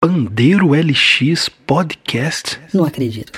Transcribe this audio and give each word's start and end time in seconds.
Pandeiro 0.00 0.68
LX 0.74 1.48
Podcast? 1.66 2.56
Não 2.72 2.84
acredito. 2.84 3.32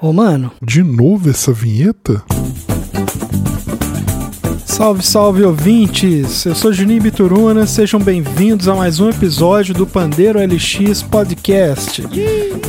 Ô, 0.00 0.12
mano. 0.12 0.50
De 0.60 0.82
novo 0.82 1.30
essa 1.30 1.52
vinheta? 1.52 2.20
Salve, 4.66 5.04
salve 5.04 5.44
ouvintes! 5.44 6.46
Eu 6.46 6.54
sou 6.56 6.72
Juninho 6.72 7.00
Bituruna, 7.00 7.64
sejam 7.64 8.00
bem-vindos 8.00 8.66
a 8.66 8.74
mais 8.74 8.98
um 8.98 9.08
episódio 9.08 9.72
do 9.72 9.86
Pandeiro 9.86 10.40
LX 10.40 11.04
Podcast. 11.04 12.02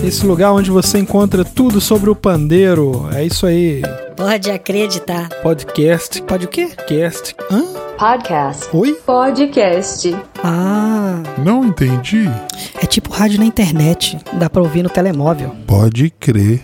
Esse 0.05 0.23
lugar 0.23 0.53
onde 0.53 0.69
você 0.69 0.99
encontra 0.99 1.43
tudo 1.43 1.81
sobre 1.81 2.11
o 2.11 2.15
pandeiro. 2.15 3.09
É 3.11 3.25
isso 3.25 3.47
aí. 3.47 3.81
Pode 4.19 4.51
acreditar. 4.51 5.29
Podcast. 5.41 6.21
Pode 6.23 6.45
o 6.45 6.49
quê? 6.49 6.67
Cast. 6.87 7.33
Hã? 7.49 7.63
Podcast. 7.97 8.67
Oi? 8.73 8.93
Podcast. 9.05 10.13
Ah, 10.43 11.23
Não 11.37 11.63
entendi. 11.63 12.25
é 12.81 12.85
tipo 12.85 13.09
rádio 13.13 13.39
na 13.39 13.45
internet. 13.45 14.17
Dá 14.33 14.49
pra 14.49 14.61
ouvir 14.61 14.83
no 14.83 14.89
telemóvel. 14.89 15.55
Pode 15.65 16.09
crer. 16.19 16.61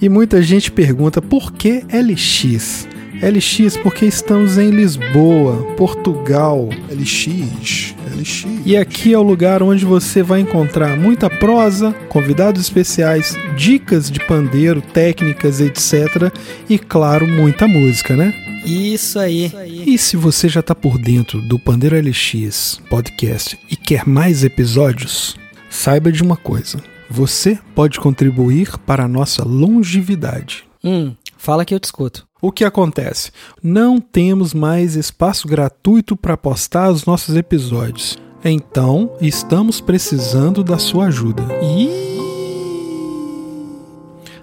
E 0.00 0.08
muita 0.08 0.40
gente 0.42 0.72
pergunta 0.72 1.20
por 1.20 1.52
que 1.52 1.84
LX? 1.92 2.88
LX 3.22 3.76
porque 3.82 4.06
estamos 4.06 4.58
em 4.58 4.70
Lisboa, 4.70 5.74
Portugal. 5.76 6.68
LX. 6.90 7.94
LX. 8.14 8.46
E 8.64 8.76
aqui 8.76 9.12
é 9.12 9.18
o 9.18 9.22
lugar 9.22 9.62
onde 9.62 9.84
você 9.84 10.22
vai 10.22 10.40
encontrar 10.40 10.96
muita 10.96 11.30
prosa, 11.30 11.92
convidados 12.08 12.62
especiais, 12.62 13.36
dicas 13.56 14.10
de 14.10 14.20
pandeiro, 14.26 14.80
técnicas, 14.80 15.60
etc. 15.60 16.32
E 16.68 16.78
claro, 16.78 17.26
muita 17.26 17.68
música, 17.68 18.16
né? 18.16 18.34
Isso 18.64 19.18
aí. 19.18 19.52
E 19.86 19.98
se 19.98 20.16
você 20.16 20.48
já 20.48 20.60
está 20.60 20.74
por 20.74 20.98
dentro 20.98 21.40
do 21.42 21.58
Pandeiro 21.58 21.96
LX 22.00 22.80
podcast 22.88 23.58
e 23.70 23.76
quer 23.76 24.06
mais 24.06 24.42
episódios, 24.42 25.36
saiba 25.68 26.10
de 26.10 26.22
uma 26.22 26.36
coisa: 26.36 26.82
você 27.10 27.58
pode 27.74 28.00
contribuir 28.00 28.78
para 28.78 29.04
a 29.04 29.08
nossa 29.08 29.44
longevidade. 29.44 30.64
Hum, 30.82 31.14
fala 31.36 31.64
que 31.64 31.74
eu 31.74 31.80
te 31.80 31.84
escuto. 31.84 32.26
O 32.44 32.52
que 32.52 32.62
acontece? 32.62 33.32
Não 33.62 33.98
temos 33.98 34.52
mais 34.52 34.96
espaço 34.96 35.48
gratuito 35.48 36.14
para 36.14 36.36
postar 36.36 36.90
os 36.90 37.06
nossos 37.06 37.36
episódios. 37.36 38.18
Então, 38.44 39.12
estamos 39.18 39.80
precisando 39.80 40.62
da 40.62 40.76
sua 40.76 41.06
ajuda. 41.06 41.42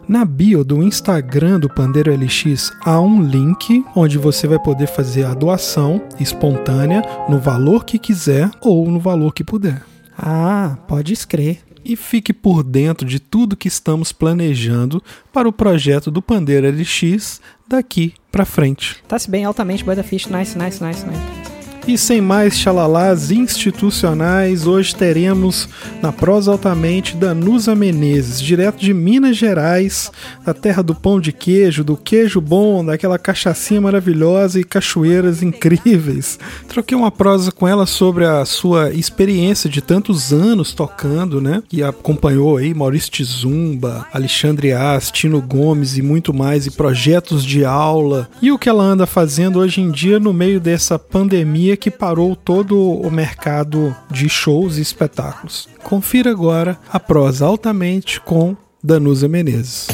Na 0.07 0.25
bio 0.25 0.63
do 0.63 0.81
Instagram 0.81 1.59
do 1.59 1.69
Pandeiro 1.69 2.11
LX 2.11 2.72
há 2.83 2.99
um 2.99 3.22
link 3.22 3.85
onde 3.95 4.17
você 4.17 4.47
vai 4.47 4.57
poder 4.57 4.88
fazer 4.88 5.23
a 5.25 5.35
doação 5.35 6.02
espontânea 6.19 7.03
no 7.29 7.38
valor 7.38 7.85
que 7.85 7.99
quiser 7.99 8.49
ou 8.61 8.89
no 8.89 8.99
valor 8.99 9.31
que 9.31 9.44
puder. 9.44 9.83
Ah, 10.17 10.75
pode 10.88 11.13
escrever. 11.13 11.70
E 11.84 11.96
fique 11.96 12.34
por 12.34 12.64
dentro 12.64 13.08
de 13.08 13.20
tudo 13.20 13.58
que 13.58 13.68
estamos 13.68 14.12
planejando 14.12 15.04
para 15.34 15.50
o 15.50 15.54
projeto 15.54 16.12
do 16.12 16.22
Pandeiro 16.22 16.70
LX 16.70 17.42
daqui 17.68 18.14
para 18.32 18.46
frente. 18.46 18.98
Tá-se 19.08 19.30
bem 19.30 19.46
altamente, 19.46 19.84
Boy 19.84 19.96
da 19.96 20.04
Fish. 20.04 20.28
Nice, 20.28 20.58
nice, 20.58 20.84
nice, 20.84 21.06
nice. 21.06 21.41
E 21.88 21.98
sem 21.98 22.22
mais 22.22 22.60
xalalás 22.60 23.32
institucionais, 23.32 24.68
hoje 24.68 24.96
teremos 24.96 25.68
na 26.00 26.12
prosa 26.12 26.52
altamente 26.52 27.16
Danusa 27.16 27.76
Menezes, 27.76 28.40
direto 28.40 28.80
de 28.80 28.94
Minas 28.94 29.36
Gerais, 29.36 30.12
da 30.46 30.54
terra 30.54 30.84
do 30.84 30.94
pão 30.94 31.20
de 31.20 31.32
queijo, 31.32 31.84
do 31.84 31.98
queijo 31.98 32.40
bom, 32.40 32.86
daquela 32.86 33.18
cachaçinha 33.18 33.82
maravilhosa 33.82 34.59
e 34.59 34.64
cachoeiras 34.64 35.42
incríveis. 35.42 36.38
Troquei 36.68 36.96
uma 36.96 37.12
prosa 37.12 37.52
com 37.52 37.68
ela 37.68 37.88
sobre 37.88 38.26
a 38.26 38.46
sua 38.46 38.92
experiência 38.92 39.70
de 39.70 39.82
tantos 39.82 40.32
anos 40.32 40.74
tocando, 40.74 41.42
né? 41.42 41.64
E 41.72 41.84
acompanhou 41.84 42.58
aí 42.58 42.76
Maurício 42.76 43.12
Tizumba, 43.12 44.08
Alexandre 44.14 44.72
As, 44.72 45.09
Tino 45.09 45.42
Gomes 45.42 45.98
e 45.98 46.02
muito 46.04 46.32
mais, 46.32 46.68
e 46.68 46.72
projetos 46.72 47.44
de 47.44 47.66
aula. 47.66 48.30
E 48.40 48.52
o 48.52 48.59
que 48.59 48.70
ela 48.70 48.84
anda 48.84 49.08
fazendo 49.08 49.59
hoje 49.59 49.81
em 49.81 49.91
dia 49.91 50.20
no 50.20 50.31
meio 50.31 50.59
dessa 50.59 51.00
pandemia 51.00 51.71
que 51.76 51.92
parou 51.92 52.36
todo 52.36 52.80
o 52.80 53.09
mercado 53.09 53.96
de 54.09 54.28
shows 54.30 54.78
e 54.78 54.82
espetáculos. 54.82 55.68
Confira 55.84 56.32
agora 56.32 56.80
a 56.92 57.00
prosa 57.00 57.46
altamente 57.46 58.20
com 58.22 58.56
Danusa 58.84 59.28
Menezes. 59.28 59.88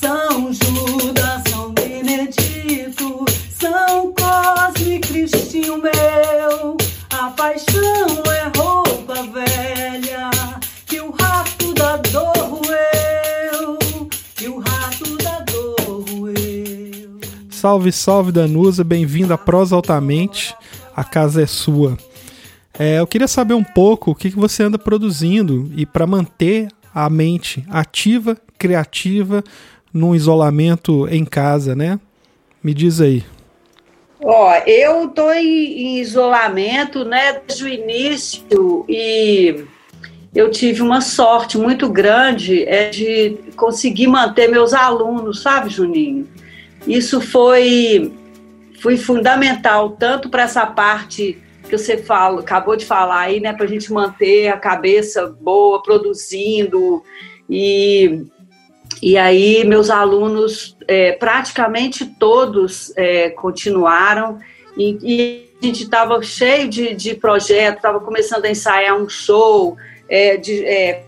São 0.00 0.52
Salve, 17.74 17.90
salve 17.90 18.30
Danusa, 18.30 18.84
bem-vinda 18.84 19.34
à 19.34 19.38
Prosa 19.38 19.74
Altamente. 19.74 20.54
A 20.94 21.02
casa 21.02 21.42
é 21.42 21.46
sua. 21.46 21.98
É, 22.78 23.00
eu 23.00 23.06
queria 23.06 23.26
saber 23.26 23.54
um 23.54 23.64
pouco 23.64 24.12
o 24.12 24.14
que, 24.14 24.30
que 24.30 24.36
você 24.36 24.62
anda 24.62 24.78
produzindo 24.78 25.68
e 25.74 25.84
para 25.84 26.06
manter 26.06 26.68
a 26.94 27.10
mente 27.10 27.66
ativa, 27.68 28.36
criativa, 28.56 29.42
num 29.92 30.14
isolamento 30.14 31.08
em 31.08 31.24
casa, 31.24 31.74
né? 31.74 31.98
Me 32.62 32.72
diz 32.72 33.00
aí. 33.00 33.24
Ó, 34.22 34.54
eu 34.64 35.08
tô 35.08 35.32
em, 35.32 35.96
em 35.96 35.98
isolamento, 35.98 37.04
né, 37.04 37.40
desde 37.44 37.64
o 37.64 37.68
início 37.68 38.84
e 38.88 39.64
eu 40.32 40.48
tive 40.48 40.80
uma 40.80 41.00
sorte 41.00 41.58
muito 41.58 41.88
grande 41.88 42.62
é 42.62 42.90
de 42.90 43.36
conseguir 43.56 44.06
manter 44.06 44.48
meus 44.48 44.72
alunos, 44.72 45.42
sabe, 45.42 45.70
Juninho? 45.70 46.33
Isso 46.86 47.20
foi 47.20 48.12
foi 48.80 48.96
fundamental 48.98 49.90
tanto 49.90 50.28
para 50.28 50.42
essa 50.42 50.66
parte 50.66 51.38
que 51.62 51.78
você 51.78 51.96
fala, 51.96 52.40
acabou 52.40 52.76
de 52.76 52.84
falar 52.84 53.20
aí, 53.20 53.40
né, 53.40 53.54
para 53.54 53.64
a 53.64 53.68
gente 53.68 53.90
manter 53.90 54.48
a 54.48 54.58
cabeça 54.58 55.26
boa, 55.26 55.82
produzindo 55.82 57.02
e 57.48 58.26
e 59.02 59.16
aí 59.16 59.64
meus 59.64 59.88
alunos 59.90 60.76
é, 60.86 61.12
praticamente 61.12 62.04
todos 62.04 62.92
é, 62.96 63.30
continuaram 63.30 64.38
e, 64.76 64.98
e 65.02 65.48
a 65.62 65.66
gente 65.66 65.84
estava 65.84 66.20
cheio 66.22 66.68
de, 66.68 66.94
de 66.94 67.14
projetos, 67.14 67.76
estava 67.76 68.00
começando 68.00 68.44
a 68.44 68.50
ensaiar 68.50 68.96
um 68.96 69.08
show 69.08 69.76
é, 70.08 70.36
de, 70.36 70.64
é, 70.64 71.04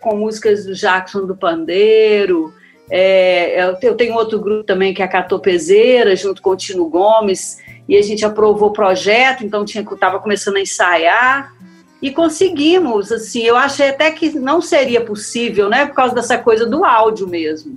com 0.00 0.16
músicas 0.16 0.64
do 0.64 0.74
Jackson 0.74 1.26
do 1.26 1.36
Pandeiro. 1.36 2.54
É, 2.90 3.74
eu, 3.82 3.94
tenho 3.94 4.14
outro 4.14 4.38
grupo 4.38 4.64
também 4.64 4.94
que 4.94 5.02
é 5.02 5.04
a 5.04 5.08
Catopezeira, 5.08 6.14
junto 6.14 6.40
com 6.40 6.50
o 6.50 6.56
Tino 6.56 6.88
Gomes, 6.88 7.58
e 7.88 7.96
a 7.96 8.02
gente 8.02 8.24
aprovou 8.24 8.68
o 8.68 8.72
projeto, 8.72 9.44
então 9.44 9.64
estava 9.64 10.18
começando 10.18 10.56
a 10.56 10.60
ensaiar 10.60 11.52
e 12.00 12.10
conseguimos. 12.10 13.10
Assim, 13.10 13.42
eu 13.42 13.56
achei 13.56 13.88
até 13.88 14.10
que 14.10 14.38
não 14.38 14.60
seria 14.60 15.00
possível, 15.00 15.68
né, 15.68 15.86
por 15.86 15.94
causa 15.94 16.14
dessa 16.14 16.38
coisa 16.38 16.66
do 16.66 16.84
áudio 16.84 17.28
mesmo. 17.28 17.76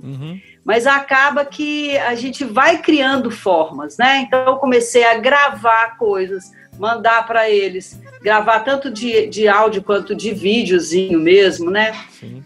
Mas 0.64 0.86
acaba 0.86 1.44
que 1.44 1.96
a 1.98 2.14
gente 2.14 2.44
vai 2.44 2.78
criando 2.78 3.30
formas, 3.30 3.96
né? 3.96 4.18
Então 4.18 4.44
eu 4.44 4.56
comecei 4.56 5.04
a 5.04 5.16
gravar 5.16 5.96
coisas, 5.96 6.52
mandar 6.78 7.26
para 7.26 7.48
eles, 7.48 7.98
gravar 8.22 8.60
tanto 8.60 8.90
de, 8.90 9.26
de 9.26 9.48
áudio 9.48 9.82
quanto 9.82 10.14
de 10.14 10.32
videozinho 10.32 11.18
mesmo, 11.18 11.70
né? 11.70 11.98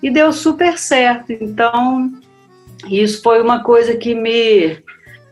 E 0.03 0.10
deu 0.10 0.32
super 0.32 0.78
certo. 0.78 1.32
Então 1.32 2.12
isso 2.91 3.22
foi 3.22 3.41
uma 3.41 3.62
coisa 3.62 3.97
que 3.97 4.15
me 4.15 4.78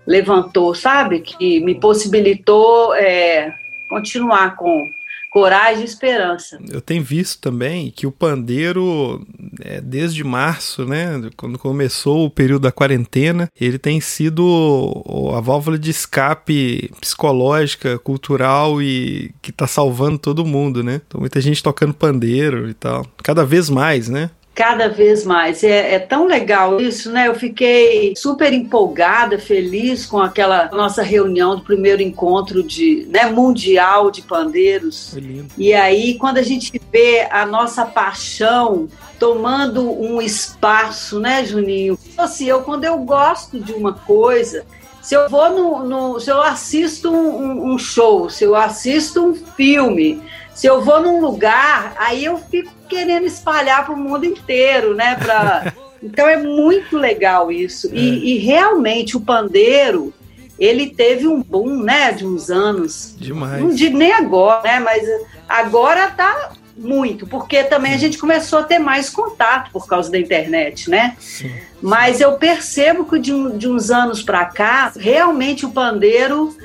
levantou, 0.07 0.75
sabe? 0.75 1.21
Que 1.21 1.61
me 1.61 1.75
possibilitou 1.75 2.95
é, 2.95 3.55
continuar 3.89 4.57
com 4.57 4.91
coragem 5.33 5.81
e 5.81 5.87
esperança. 5.87 6.59
Eu 6.71 6.83
tenho 6.83 7.03
visto 7.03 7.41
também 7.41 7.91
que 7.91 8.07
o 8.07 8.13
pandeiro, 8.13 9.27
é, 9.63 9.81
desde 9.81 10.23
março, 10.23 10.85
né, 10.85 11.31
quando 11.39 11.59
começou 11.59 12.27
o 12.27 12.31
período 12.31 12.63
da 12.63 12.73
quarentena, 12.73 13.49
ele 13.59 13.79
tem 13.79 13.99
sido 13.99 15.03
a 15.35 15.41
válvula 15.41 15.79
de 15.79 15.91
escape 15.91 16.91
psicológica, 17.01 17.99
cultural 17.99 18.83
e 18.83 19.35
que 19.41 19.51
tá 19.51 19.67
salvando 19.67 20.19
todo 20.19 20.45
mundo, 20.45 20.83
né? 20.83 21.01
Então 21.07 21.19
muita 21.19 21.41
gente 21.41 21.63
tocando 21.63 21.95
pandeiro 21.95 22.69
e 22.69 22.75
tal, 22.75 23.07
cada 23.23 23.43
vez 23.43 23.71
mais, 23.71 24.11
né? 24.11 24.31
Cada 24.55 24.89
vez 24.89 25.25
mais. 25.25 25.65
É, 25.65 25.95
é, 25.95 25.99
tão 25.99 26.27
legal 26.27 26.79
isso, 26.81 27.11
né? 27.11 27.27
Eu 27.27 27.35
fiquei 27.35 28.15
super 28.17 28.53
empolgada, 28.53 29.39
feliz 29.39 30.05
com 30.05 30.19
aquela 30.19 30.69
nossa 30.73 31.03
reunião 31.03 31.57
do 31.57 31.63
primeiro 31.63 32.03
encontro 32.03 32.63
de, 32.63 33.07
né, 33.11 33.27
mundial 33.27 34.11
de 34.11 34.21
pandeiros. 34.21 35.17
E 35.57 35.73
aí, 35.73 36.19
quando 36.19 36.37
a 36.37 36.43
gente 36.43 36.71
vê 36.93 37.27
a 37.31 37.47
nossa 37.47 37.87
paixão 37.87 38.89
tomando 39.19 39.91
um 39.91 40.21
espaço, 40.21 41.19
né, 41.19 41.45
Juninho? 41.45 41.99
Assim, 42.19 42.47
eu 42.47 42.63
quando 42.63 42.85
eu 42.85 42.99
gosto 42.99 43.59
de 43.59 43.73
uma 43.73 43.93
coisa, 43.93 44.67
Se 45.03 45.17
eu 45.17 45.29
vou 45.29 45.51
no, 45.51 45.85
no 45.85 46.21
se 46.21 46.31
eu 46.31 46.41
assisto 46.41 47.11
um, 47.11 47.73
um, 47.73 47.79
show, 47.79 48.31
se 48.31 48.45
eu 48.45 48.55
assisto 48.55 49.21
um 49.21 49.35
filme, 49.35 50.23
se 50.55 50.69
eu 50.69 50.81
vou 50.81 51.03
num 51.03 51.21
lugar, 51.21 51.95
aí 51.99 52.25
eu 52.25 52.39
fico 52.39 52.73
querendo 52.89 53.27
espalhar 53.27 53.85
para 53.85 53.95
o 53.95 53.99
mundo 53.99 54.25
inteiro, 54.25 54.95
né? 54.95 55.17
Pra... 55.17 55.73
então 56.01 56.29
é 56.29 56.37
muito 56.37 56.97
legal 56.97 57.51
isso. 57.51 57.89
É. 57.89 57.97
E, 57.97 58.37
e, 58.37 58.39
realmente 58.39 59.17
o 59.17 59.21
pandeiro 59.21 60.15
ele 60.57 60.91
teve 60.91 61.27
um 61.27 61.43
boom, 61.43 61.83
né? 61.83 62.13
De 62.13 62.25
uns 62.25 62.49
anos. 62.49 63.17
Demais. 63.19 63.61
Não 63.61 63.75
digo 63.75 63.99
nem 63.99 64.13
agora, 64.13 64.63
né? 64.63 64.79
Mas 64.79 65.03
agora 65.49 66.11
tá 66.11 66.53
muito, 66.83 67.27
porque 67.27 67.63
também 67.65 67.95
a 67.95 67.97
gente 67.97 68.19
começou 68.19 68.59
a 68.59 68.63
ter 68.65 68.79
mais 68.79 69.09
contato 69.09 69.71
por 69.71 69.87
causa 69.87 70.11
da 70.11 70.19
internet, 70.19 70.91
né? 70.91 71.17
Sim. 71.19 71.53
Mas 71.81 72.21
eu 72.21 72.33
percebo 72.33 73.05
que 73.05 73.19
de, 73.19 73.33
de 73.57 73.69
uns 73.69 73.91
anos 73.91 74.23
para 74.23 74.45
cá, 74.45 74.93
realmente 74.97 75.65
o 75.65 75.71
pandeiro 75.71 76.57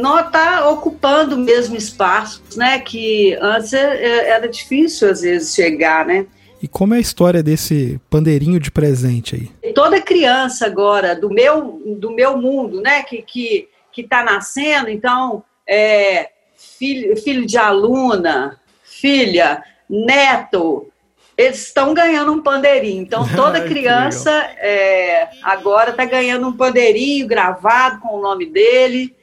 não 0.00 0.18
está 0.18 0.68
ocupando 0.68 1.36
o 1.36 1.38
mesmo 1.38 1.76
espaço, 1.76 2.42
né? 2.56 2.78
Que 2.80 3.36
antes 3.40 3.72
é, 3.72 3.96
é, 3.96 4.28
era 4.30 4.48
difícil 4.48 5.10
às 5.10 5.22
vezes 5.22 5.54
chegar, 5.54 6.04
né? 6.04 6.26
E 6.60 6.66
como 6.66 6.94
é 6.94 6.98
a 6.98 7.00
história 7.00 7.42
desse 7.42 8.00
pandeirinho 8.10 8.58
de 8.58 8.70
presente 8.70 9.36
aí? 9.36 9.72
Toda 9.72 10.00
criança 10.00 10.66
agora 10.66 11.14
do 11.14 11.30
meu 11.30 11.80
do 11.98 12.10
meu 12.10 12.36
mundo, 12.36 12.80
né? 12.80 13.02
Que 13.02 13.22
que 13.22 13.68
que 13.92 14.02
está 14.02 14.22
nascendo, 14.22 14.90
então 14.90 15.42
é, 15.66 16.30
filho, 16.56 17.16
filho 17.16 17.46
de 17.46 17.56
aluna, 17.56 18.58
filha, 19.00 19.62
neto, 19.88 20.88
eles 21.36 21.66
estão 21.66 21.94
ganhando 21.94 22.32
um 22.32 22.42
pandeirinho. 22.42 23.02
Então, 23.02 23.26
toda 23.34 23.66
criança 23.66 24.30
é, 24.58 25.28
agora 25.42 25.90
está 25.90 26.04
ganhando 26.04 26.48
um 26.48 26.52
pandeirinho 26.52 27.26
gravado 27.26 28.00
com 28.00 28.18
o 28.18 28.22
nome 28.22 28.46
dele 28.46 29.14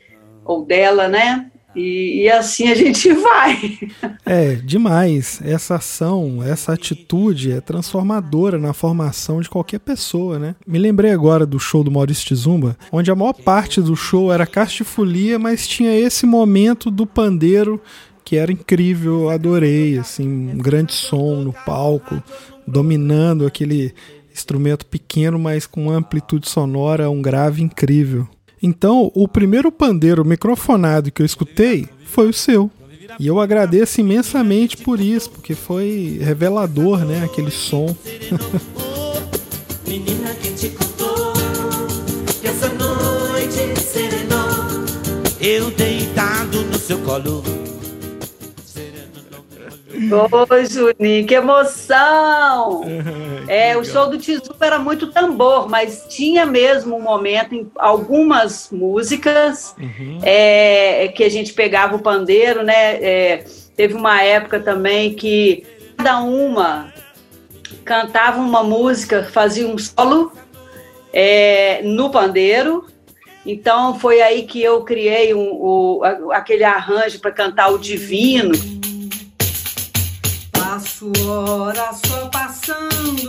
ou 0.45 0.63
dela, 0.66 1.07
né? 1.07 1.51
E, 1.75 2.22
e, 2.22 2.31
assim 2.31 2.69
a 2.69 2.75
gente 2.75 3.12
vai. 3.12 3.77
É, 4.25 4.56
demais. 4.56 5.42
Essa 5.44 5.75
ação, 5.75 6.42
essa 6.42 6.72
atitude 6.72 7.51
é 7.51 7.60
transformadora 7.60 8.57
na 8.57 8.72
formação 8.72 9.42
de 9.42 9.50
qualquer 9.50 9.80
pessoa, 9.80 10.39
né? 10.39 10.56
Me 10.66 10.80
lembrei 10.80 11.12
agora 11.12 11.45
do 11.45 11.60
show 11.60 11.83
do 11.83 11.92
Maurício 11.92 12.25
Tizumba, 12.25 12.77
onde 12.92 13.12
a 13.12 13.16
maior 13.16 13.33
parte 13.33 13.81
do 13.81 13.95
show 13.95 14.31
era 14.31 14.48
castifolia, 14.48 15.38
mas 15.38 15.68
tinha 15.68 15.94
esse 16.00 16.25
momento 16.25 16.89
do 16.89 17.06
pandeiro 17.06 17.81
que 18.25 18.36
era 18.38 18.51
incrível, 18.51 19.30
adorei, 19.30 20.00
assim, 20.00 20.27
um 20.27 20.57
grande 20.57 20.94
som 20.94 21.36
no 21.44 21.54
palco, 21.54 22.22
dominando 22.66 23.45
aquele 23.45 23.94
instrumento 24.33 24.83
pequeno, 24.88 25.38
mas 25.38 25.68
com 25.68 25.92
amplitude 25.92 26.50
sonora, 26.50 27.10
um 27.10 27.22
grave 27.22 27.62
incrível. 27.62 28.27
Então, 28.62 29.12
o 29.13 29.27
primeiro 29.27 29.72
pandeiro 29.72 30.25
microfonado 30.25 31.12
que 31.12 31.22
eu 31.22 31.25
escutei 31.25 31.88
foi 32.04 32.27
o 32.27 32.33
seu. 32.33 32.72
E 33.19 33.27
eu 33.27 33.39
agradeço 33.39 34.01
imensamente 34.01 34.75
por 34.77 35.00
isso, 35.00 35.30
porque 35.30 35.54
foi 35.54 36.19
revelador, 36.19 37.06
né, 37.06 37.24
aquele 37.24 37.51
som. 37.51 37.95
Menina 39.88 40.33
que 40.33 40.50
te 40.50 40.69
contou 40.69 41.33
que 42.42 42.48
essa 42.48 42.69
noite 42.69 43.80
serenou, 43.80 44.83
eu 45.39 45.69
deitado 45.69 46.63
no 46.63 46.77
seu 46.80 46.98
colo 47.00 47.54
Ô, 50.11 50.65
Juninho, 50.65 51.25
que 51.25 51.35
emoção! 51.35 52.83
é, 53.47 53.77
o 53.77 53.83
show 53.83 54.09
do 54.09 54.17
Tizu 54.17 54.55
era 54.59 54.79
muito 54.79 55.07
tambor, 55.07 55.69
mas 55.69 56.05
tinha 56.09 56.45
mesmo 56.45 56.95
um 56.95 57.01
momento 57.01 57.55
em 57.55 57.69
algumas 57.75 58.69
músicas 58.71 59.75
uhum. 59.79 60.19
é, 60.23 61.07
que 61.15 61.23
a 61.23 61.29
gente 61.29 61.53
pegava 61.53 61.95
o 61.95 62.01
pandeiro, 62.01 62.63
né? 62.63 62.95
É, 62.95 63.45
teve 63.75 63.93
uma 63.93 64.21
época 64.21 64.59
também 64.59 65.13
que 65.13 65.65
cada 65.97 66.21
uma 66.21 66.93
cantava 67.83 68.39
uma 68.39 68.63
música, 68.63 69.23
fazia 69.31 69.67
um 69.67 69.77
solo 69.77 70.31
é, 71.13 71.81
no 71.83 72.09
pandeiro. 72.09 72.85
Então 73.45 73.99
foi 73.99 74.21
aí 74.21 74.43
que 74.43 74.61
eu 74.61 74.83
criei 74.83 75.33
um, 75.33 75.53
o, 75.53 76.01
aquele 76.31 76.63
arranjo 76.63 77.19
para 77.19 77.31
cantar 77.31 77.69
o 77.69 77.77
Divino. 77.77 78.51
Passo 81.13 81.29
hora 81.29 81.91
só 81.93 82.29
passando, 82.29 83.27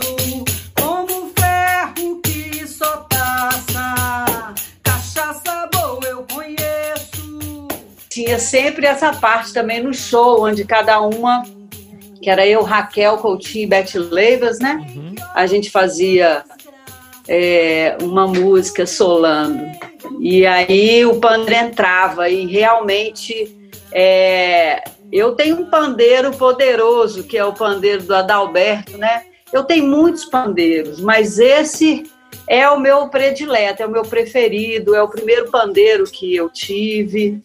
como 0.73 1.31
ferro 1.37 2.19
que 2.21 2.67
só 2.67 3.05
passa. 3.09 4.55
Cachaça 4.81 5.69
boa 5.71 5.99
eu 6.05 6.25
conheço. 6.31 7.67
Tinha 8.09 8.39
sempre 8.39 8.87
essa 8.87 9.13
parte 9.13 9.53
também 9.53 9.83
no 9.83 9.93
show, 9.93 10.43
onde 10.43 10.65
cada 10.65 10.99
uma, 11.01 11.43
que 12.19 12.29
era 12.29 12.47
eu, 12.47 12.63
Raquel 12.63 13.17
Coutinho 13.17 13.65
e 13.65 13.67
Beth 13.67 13.93
Leivas, 13.93 14.59
né? 14.59 14.83
Uhum. 14.95 15.13
A 15.35 15.45
gente 15.45 15.69
fazia 15.69 16.43
é, 17.27 17.95
uma 18.01 18.25
música 18.27 18.87
solando. 18.87 19.63
E 20.19 20.47
aí 20.47 21.05
o 21.05 21.19
Pandre 21.19 21.55
entrava 21.55 22.27
e 22.27 22.47
realmente 22.47 23.55
é, 23.91 24.83
eu 25.11 25.35
tenho 25.35 25.61
um 25.61 25.65
pandeiro 25.65 26.31
poderoso, 26.31 27.23
que 27.23 27.37
é 27.37 27.45
o 27.45 27.53
pandeiro 27.53 28.03
do 28.03 28.15
Adalberto, 28.15 28.97
né? 28.97 29.23
Eu 29.51 29.63
tenho 29.63 29.87
muitos 29.87 30.25
pandeiros, 30.25 30.99
mas 30.99 31.39
esse 31.39 32.03
é 32.47 32.69
o 32.69 32.79
meu 32.79 33.07
predileto, 33.07 33.81
é 33.81 33.85
o 33.85 33.91
meu 33.91 34.03
preferido, 34.03 34.95
é 34.95 35.01
o 35.01 35.09
primeiro 35.09 35.49
pandeiro 35.49 36.05
que 36.05 36.35
eu 36.35 36.49
tive. 36.49 37.41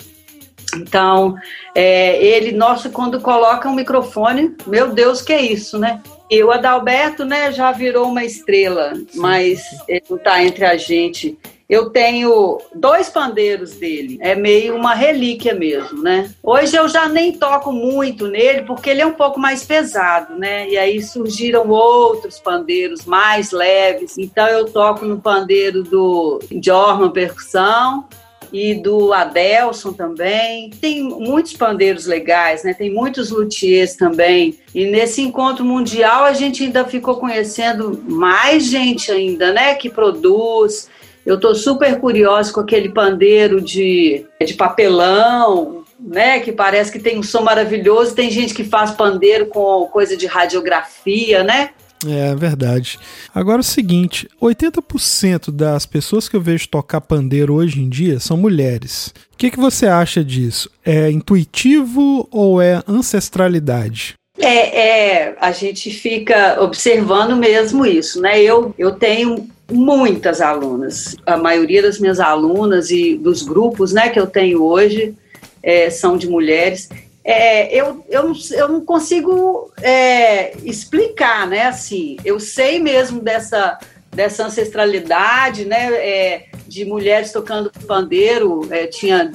Então, 0.77 1.37
é, 1.75 2.25
ele, 2.25 2.53
nossa, 2.53 2.89
quando 2.89 3.21
coloca 3.21 3.69
um 3.69 3.75
microfone, 3.75 4.57
meu 4.67 4.93
Deus, 4.93 5.21
que 5.21 5.33
é 5.33 5.41
isso, 5.41 5.79
né? 5.79 6.03
E 6.31 6.43
o 6.43 6.51
Adalberto, 6.51 7.25
né, 7.25 7.53
já 7.53 7.73
virou 7.73 8.09
uma 8.09 8.25
estrela, 8.25 8.95
mas 9.15 9.63
ele 9.87 10.03
não 10.09 10.17
está 10.17 10.43
entre 10.43 10.65
a 10.65 10.77
gente. 10.77 11.39
Eu 11.73 11.89
tenho 11.89 12.61
dois 12.75 13.09
pandeiros 13.09 13.77
dele, 13.77 14.19
é 14.21 14.35
meio 14.35 14.77
uma 14.77 14.93
relíquia 14.93 15.55
mesmo, 15.55 16.03
né? 16.03 16.31
Hoje 16.43 16.77
eu 16.77 16.87
já 16.87 17.09
nem 17.09 17.33
toco 17.33 17.73
muito 17.73 18.27
nele 18.27 18.61
porque 18.67 18.91
ele 18.91 19.01
é 19.01 19.07
um 19.07 19.15
pouco 19.15 19.41
mais 19.41 19.65
pesado, 19.65 20.39
né? 20.39 20.69
E 20.69 20.77
aí 20.77 21.01
surgiram 21.01 21.71
outros 21.71 22.39
pandeiros 22.39 23.07
mais 23.07 23.53
leves. 23.53 24.19
Então 24.19 24.47
eu 24.49 24.67
toco 24.67 25.07
no 25.07 25.19
pandeiro 25.19 25.83
do 25.83 26.41
Jorman 26.63 27.11
Percussão, 27.11 28.07
e 28.53 28.75
do 28.75 29.15
Adelson 29.15 29.95
também. 29.95 30.69
Tem 30.69 31.03
muitos 31.03 31.55
pandeiros 31.55 32.05
legais, 32.05 32.63
né? 32.63 32.75
Tem 32.75 32.93
muitos 32.93 33.31
luthiers 33.31 33.97
também. 33.97 34.59
E 34.75 34.85
nesse 34.85 35.23
encontro 35.23 35.65
mundial 35.65 36.25
a 36.25 36.35
gente 36.35 36.63
ainda 36.63 36.85
ficou 36.85 37.17
conhecendo 37.17 37.99
mais 38.07 38.67
gente 38.67 39.11
ainda, 39.11 39.55
né? 39.55 39.75
Que 39.75 39.89
produz, 39.89 40.91
eu 41.25 41.37
estou 41.37 41.55
super 41.55 41.99
curiosa 42.01 42.53
com 42.53 42.61
aquele 42.61 42.89
pandeiro 42.89 43.61
de, 43.61 44.27
de 44.45 44.55
papelão, 44.55 45.85
né? 45.99 46.41
Que 46.41 46.51
parece 46.51 46.91
que 46.91 46.99
tem 46.99 47.19
um 47.19 47.23
som 47.23 47.43
maravilhoso. 47.43 48.15
Tem 48.15 48.31
gente 48.31 48.53
que 48.53 48.65
faz 48.65 48.91
pandeiro 48.91 49.47
com 49.47 49.87
coisa 49.87 50.17
de 50.17 50.27
radiografia, 50.27 51.45
né? 51.45 51.71
É 52.07 52.35
verdade. 52.35 52.99
Agora 53.35 53.61
o 53.61 53.65
seguinte: 53.65 54.29
80% 54.41 55.51
das 55.51 55.87
pessoas 55.87 56.29
que 56.29 56.37
eu 56.37 56.41
vejo 56.41 56.69
tocar 56.69 57.01
pandeiro 57.01 57.55
hoje 57.55 57.81
em 57.81 57.89
dia 57.89 58.19
são 58.19 58.37
mulheres. 58.37 59.15
O 59.33 59.37
que, 59.37 59.51
que 59.51 59.61
você 59.61 59.87
acha 59.87 60.25
disso? 60.25 60.71
É 60.85 61.11
intuitivo 61.11 62.29
ou 62.31 62.61
é 62.61 62.83
ancestralidade? 62.89 64.15
É, 64.39 65.27
é, 65.27 65.37
a 65.41 65.53
gente 65.53 65.91
fica 65.91 66.61
observando 66.61 67.37
mesmo 67.37 67.87
isso, 67.87 68.21
né? 68.21 68.41
Eu, 68.43 68.75
eu 68.79 68.93
tenho 68.93 69.49
muitas 69.71 70.41
alunas. 70.41 71.17
A 71.25 71.37
maioria 71.37 71.83
das 71.83 71.99
minhas 71.99 72.21
alunas 72.21 72.91
e 72.91 73.17
dos 73.17 73.43
grupos 73.43 73.93
né, 73.93 74.09
que 74.09 74.19
eu 74.19 74.27
tenho 74.27 74.63
hoje 74.63 75.15
é, 75.63 75.91
são 75.91 76.17
de 76.17 76.29
mulheres. 76.29 76.89
É, 77.25 77.73
eu, 77.75 78.05
eu, 78.09 78.33
eu 78.53 78.69
não 78.69 78.85
consigo 78.85 79.71
é, 79.81 80.57
explicar, 80.65 81.47
né? 81.47 81.67
Assim, 81.67 82.17
eu 82.25 82.41
sei 82.41 82.81
mesmo 82.81 83.21
dessa, 83.21 83.79
dessa 84.11 84.47
ancestralidade, 84.47 85.65
né? 85.65 85.93
É, 85.95 86.47
de 86.67 86.85
mulheres 86.85 87.31
tocando 87.31 87.71
pandeiro, 87.87 88.67
é, 88.71 88.87
tinha, 88.87 89.31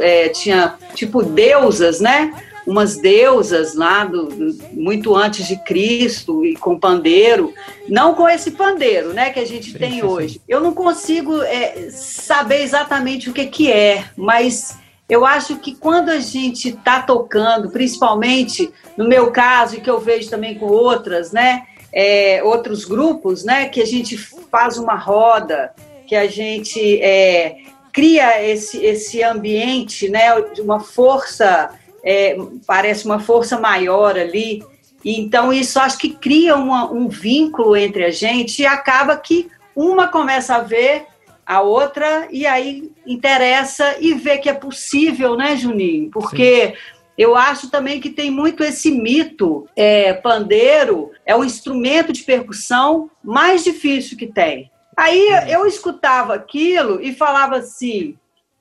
é, 0.00 0.28
tinha 0.28 0.74
tipo 0.94 1.22
deusas, 1.22 1.98
né? 1.98 2.32
Umas 2.66 2.96
deusas 2.96 3.74
lá 3.74 4.04
do, 4.04 4.28
muito 4.72 5.14
antes 5.14 5.46
de 5.46 5.56
Cristo 5.56 6.44
e 6.44 6.56
com 6.56 6.78
pandeiro, 6.78 7.54
não 7.88 8.14
com 8.14 8.28
esse 8.28 8.50
pandeiro, 8.50 9.12
né, 9.12 9.30
que 9.30 9.38
a 9.38 9.46
gente 9.46 9.70
sim, 9.72 9.78
tem 9.78 9.92
sim, 9.92 10.02
hoje. 10.02 10.40
Eu 10.48 10.60
não 10.60 10.74
consigo 10.74 11.40
é, 11.42 11.90
saber 11.90 12.62
exatamente 12.62 13.30
o 13.30 13.32
que 13.32 13.46
que 13.46 13.70
é, 13.70 14.04
mas 14.16 14.76
eu 15.08 15.24
acho 15.24 15.56
que 15.56 15.74
quando 15.74 16.08
a 16.08 16.18
gente 16.18 16.70
está 16.70 17.00
tocando, 17.00 17.70
principalmente 17.70 18.72
no 18.96 19.06
meu 19.06 19.30
caso 19.30 19.76
e 19.76 19.80
que 19.80 19.88
eu 19.88 20.00
vejo 20.00 20.28
também 20.28 20.56
com 20.56 20.66
outras, 20.66 21.30
né, 21.30 21.62
é, 21.92 22.42
outros 22.42 22.84
grupos, 22.84 23.44
né, 23.44 23.68
que 23.68 23.80
a 23.80 23.86
gente 23.86 24.16
faz 24.18 24.76
uma 24.76 24.96
roda 24.96 25.72
que 26.06 26.14
a 26.14 26.26
gente 26.26 27.00
é, 27.02 27.56
cria 27.92 28.42
esse, 28.44 28.84
esse 28.84 29.22
ambiente, 29.22 30.08
né, 30.08 30.40
de 30.54 30.60
uma 30.60 30.80
força, 30.80 31.70
é, 32.06 32.38
parece 32.64 33.04
uma 33.04 33.18
força 33.18 33.58
maior 33.58 34.16
ali. 34.16 34.62
Então, 35.04 35.52
isso 35.52 35.80
acho 35.80 35.98
que 35.98 36.10
cria 36.10 36.54
uma, 36.54 36.90
um 36.90 37.08
vínculo 37.08 37.76
entre 37.76 38.04
a 38.04 38.10
gente 38.10 38.62
e 38.62 38.66
acaba 38.66 39.16
que 39.16 39.50
uma 39.74 40.06
começa 40.06 40.54
a 40.54 40.60
ver 40.60 41.04
a 41.44 41.60
outra 41.60 42.28
e 42.30 42.46
aí 42.46 42.92
interessa 43.04 43.96
e 44.00 44.14
vê 44.14 44.38
que 44.38 44.48
é 44.48 44.54
possível, 44.54 45.36
né, 45.36 45.56
Juninho? 45.56 46.10
Porque 46.10 46.68
Sim. 46.68 46.74
eu 47.18 47.36
acho 47.36 47.70
também 47.70 48.00
que 48.00 48.10
tem 48.10 48.30
muito 48.30 48.62
esse 48.62 48.92
mito. 48.92 49.68
É, 49.74 50.12
pandeiro 50.12 51.10
é 51.24 51.34
o 51.34 51.44
instrumento 51.44 52.12
de 52.12 52.22
percussão 52.22 53.10
mais 53.22 53.64
difícil 53.64 54.16
que 54.16 54.26
tem. 54.26 54.70
Aí 54.96 55.28
eu 55.48 55.66
escutava 55.66 56.34
aquilo 56.34 57.00
e 57.02 57.12
falava 57.12 57.56
assim: 57.56 58.16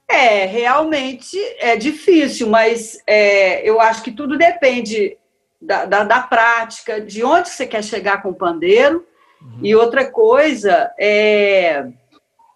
é, 0.08 0.46
realmente 0.46 1.38
é 1.60 1.76
difícil, 1.76 2.48
mas 2.48 3.02
é, 3.08 3.68
eu 3.68 3.82
acho 3.82 4.04
que 4.04 4.12
tudo 4.12 4.38
depende 4.38 5.18
da, 5.60 5.86
da, 5.86 6.04
da, 6.04 6.22
prática, 6.22 7.02
de 7.02 7.24
onde 7.24 7.50
você 7.50 7.66
quer 7.66 7.84
chegar 7.84 8.22
com 8.22 8.30
o 8.30 8.36
pandeiro. 8.36 9.06
Uhum. 9.42 9.60
E 9.64 9.76
outra 9.76 10.06
coisa, 10.06 10.92
é, 11.00 11.88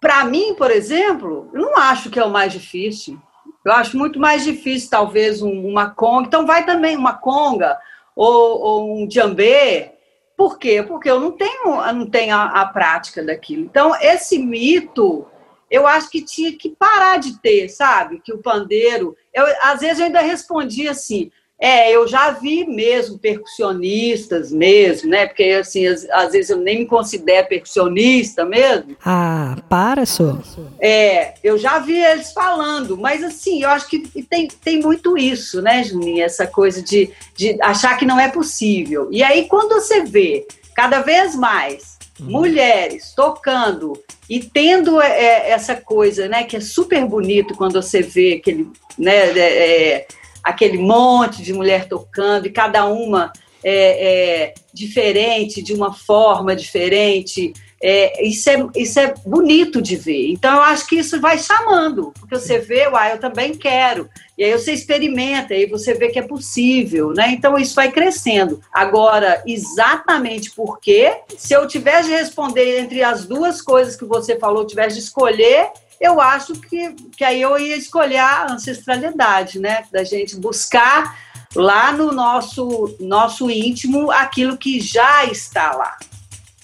para 0.00 0.24
mim, 0.24 0.54
por 0.54 0.70
exemplo, 0.70 1.50
eu 1.52 1.60
não 1.60 1.76
acho 1.76 2.08
que 2.08 2.18
é 2.18 2.24
o 2.24 2.30
mais 2.30 2.52
difícil. 2.52 3.20
Eu 3.64 3.72
acho 3.72 3.96
muito 3.98 4.18
mais 4.18 4.44
difícil, 4.44 4.88
talvez, 4.88 5.42
um, 5.42 5.66
uma 5.66 5.90
conga. 5.90 6.26
Então, 6.26 6.46
vai 6.46 6.64
também 6.64 6.96
uma 6.96 7.14
conga 7.14 7.78
ou, 8.16 8.60
ou 8.60 9.02
um 9.02 9.10
jambê. 9.10 9.92
Por 10.36 10.58
quê? 10.58 10.82
Porque 10.82 11.10
eu 11.10 11.20
não 11.20 11.32
tenho, 11.32 11.66
eu 11.66 11.92
não 11.92 12.06
tenho 12.06 12.34
a, 12.34 12.44
a 12.62 12.66
prática 12.66 13.22
daquilo. 13.22 13.62
Então, 13.62 13.94
esse 14.00 14.38
mito, 14.38 15.26
eu 15.70 15.86
acho 15.86 16.10
que 16.10 16.22
tinha 16.22 16.52
que 16.52 16.70
parar 16.70 17.18
de 17.18 17.40
ter, 17.40 17.68
sabe? 17.68 18.20
Que 18.20 18.32
o 18.32 18.38
pandeiro. 18.38 19.16
Eu, 19.32 19.44
às 19.62 19.80
vezes 19.80 20.00
eu 20.00 20.06
ainda 20.06 20.20
respondia 20.20 20.90
assim: 20.90 21.30
é, 21.60 21.94
eu 21.94 22.08
já 22.08 22.30
vi 22.30 22.66
mesmo 22.66 23.18
percussionistas 23.18 24.50
mesmo, 24.50 25.10
né? 25.10 25.26
Porque 25.26 25.44
assim, 25.44 25.86
às, 25.86 26.08
às, 26.08 26.32
vezes 26.32 26.48
eu 26.48 26.56
nem 26.56 26.78
me 26.80 26.86
considero 26.86 27.48
percussionista 27.48 28.46
mesmo. 28.46 28.96
Ah, 29.04 29.56
para, 29.68 30.06
só. 30.06 30.38
É, 30.80 31.34
eu 31.44 31.58
já 31.58 31.78
vi 31.78 32.02
eles 32.02 32.32
falando, 32.32 32.96
mas 32.96 33.22
assim, 33.22 33.62
eu 33.62 33.68
acho 33.68 33.88
que 33.88 34.00
tem, 34.22 34.48
tem 34.48 34.80
muito 34.80 35.18
isso, 35.18 35.60
né, 35.60 35.84
Juninho? 35.84 36.24
Essa 36.24 36.46
coisa 36.46 36.82
de, 36.82 37.10
de 37.36 37.60
achar 37.60 37.98
que 37.98 38.06
não 38.06 38.18
é 38.18 38.28
possível. 38.28 39.08
E 39.12 39.22
aí, 39.22 39.46
quando 39.46 39.74
você 39.74 40.02
vê 40.02 40.46
cada 40.74 41.02
vez 41.02 41.36
mais. 41.36 41.99
Mulheres 42.20 43.12
tocando 43.14 43.92
e 44.28 44.40
tendo 44.40 45.00
é, 45.00 45.08
é, 45.08 45.50
essa 45.50 45.74
coisa, 45.74 46.28
né, 46.28 46.44
que 46.44 46.56
é 46.56 46.60
super 46.60 47.04
bonito 47.06 47.54
quando 47.54 47.80
você 47.80 48.02
vê 48.02 48.34
aquele, 48.34 48.68
né, 48.98 49.30
é, 49.38 49.92
é 49.92 50.06
aquele 50.42 50.78
monte 50.78 51.42
de 51.42 51.52
mulher 51.52 51.88
tocando 51.88 52.46
e 52.46 52.50
cada 52.50 52.86
uma 52.86 53.32
é, 53.62 54.44
é 54.44 54.54
diferente, 54.72 55.62
de 55.62 55.74
uma 55.74 55.92
forma 55.92 56.56
diferente. 56.56 57.52
É, 57.82 58.26
isso, 58.26 58.50
é, 58.50 58.66
isso 58.76 59.00
é 59.00 59.14
bonito 59.24 59.80
de 59.80 59.96
ver. 59.96 60.30
Então, 60.30 60.56
eu 60.56 60.62
acho 60.62 60.86
que 60.86 60.96
isso 60.96 61.18
vai 61.20 61.38
chamando, 61.38 62.12
porque 62.18 62.38
você 62.38 62.58
vê, 62.58 62.86
uai, 62.88 63.12
eu 63.12 63.18
também 63.18 63.54
quero. 63.54 64.08
E 64.36 64.44
aí 64.44 64.52
você 64.52 64.72
experimenta, 64.72 65.54
e 65.54 65.66
você 65.66 65.94
vê 65.94 66.08
que 66.08 66.18
é 66.18 66.22
possível, 66.22 67.12
né? 67.14 67.30
Então, 67.30 67.56
isso 67.56 67.74
vai 67.74 67.90
crescendo. 67.90 68.60
Agora, 68.72 69.42
exatamente 69.46 70.50
porque, 70.50 71.16
se 71.38 71.54
eu 71.54 71.66
tivesse 71.66 72.08
de 72.08 72.14
responder 72.14 72.80
entre 72.80 73.02
as 73.02 73.24
duas 73.24 73.62
coisas 73.62 73.96
que 73.96 74.04
você 74.04 74.38
falou, 74.38 74.66
tivesse 74.66 74.96
de 74.96 75.02
escolher, 75.02 75.70
eu 76.00 76.20
acho 76.20 76.54
que, 76.54 76.94
que 77.16 77.24
aí 77.24 77.40
eu 77.40 77.58
ia 77.58 77.76
escolher 77.76 78.18
a 78.18 78.52
ancestralidade, 78.52 79.58
né? 79.58 79.84
Da 79.90 80.04
gente 80.04 80.36
buscar 80.36 81.16
lá 81.54 81.92
no 81.92 82.12
nosso, 82.12 82.96
nosso 83.00 83.50
íntimo 83.50 84.10
aquilo 84.10 84.56
que 84.56 84.80
já 84.80 85.24
está 85.24 85.72
lá, 85.72 85.96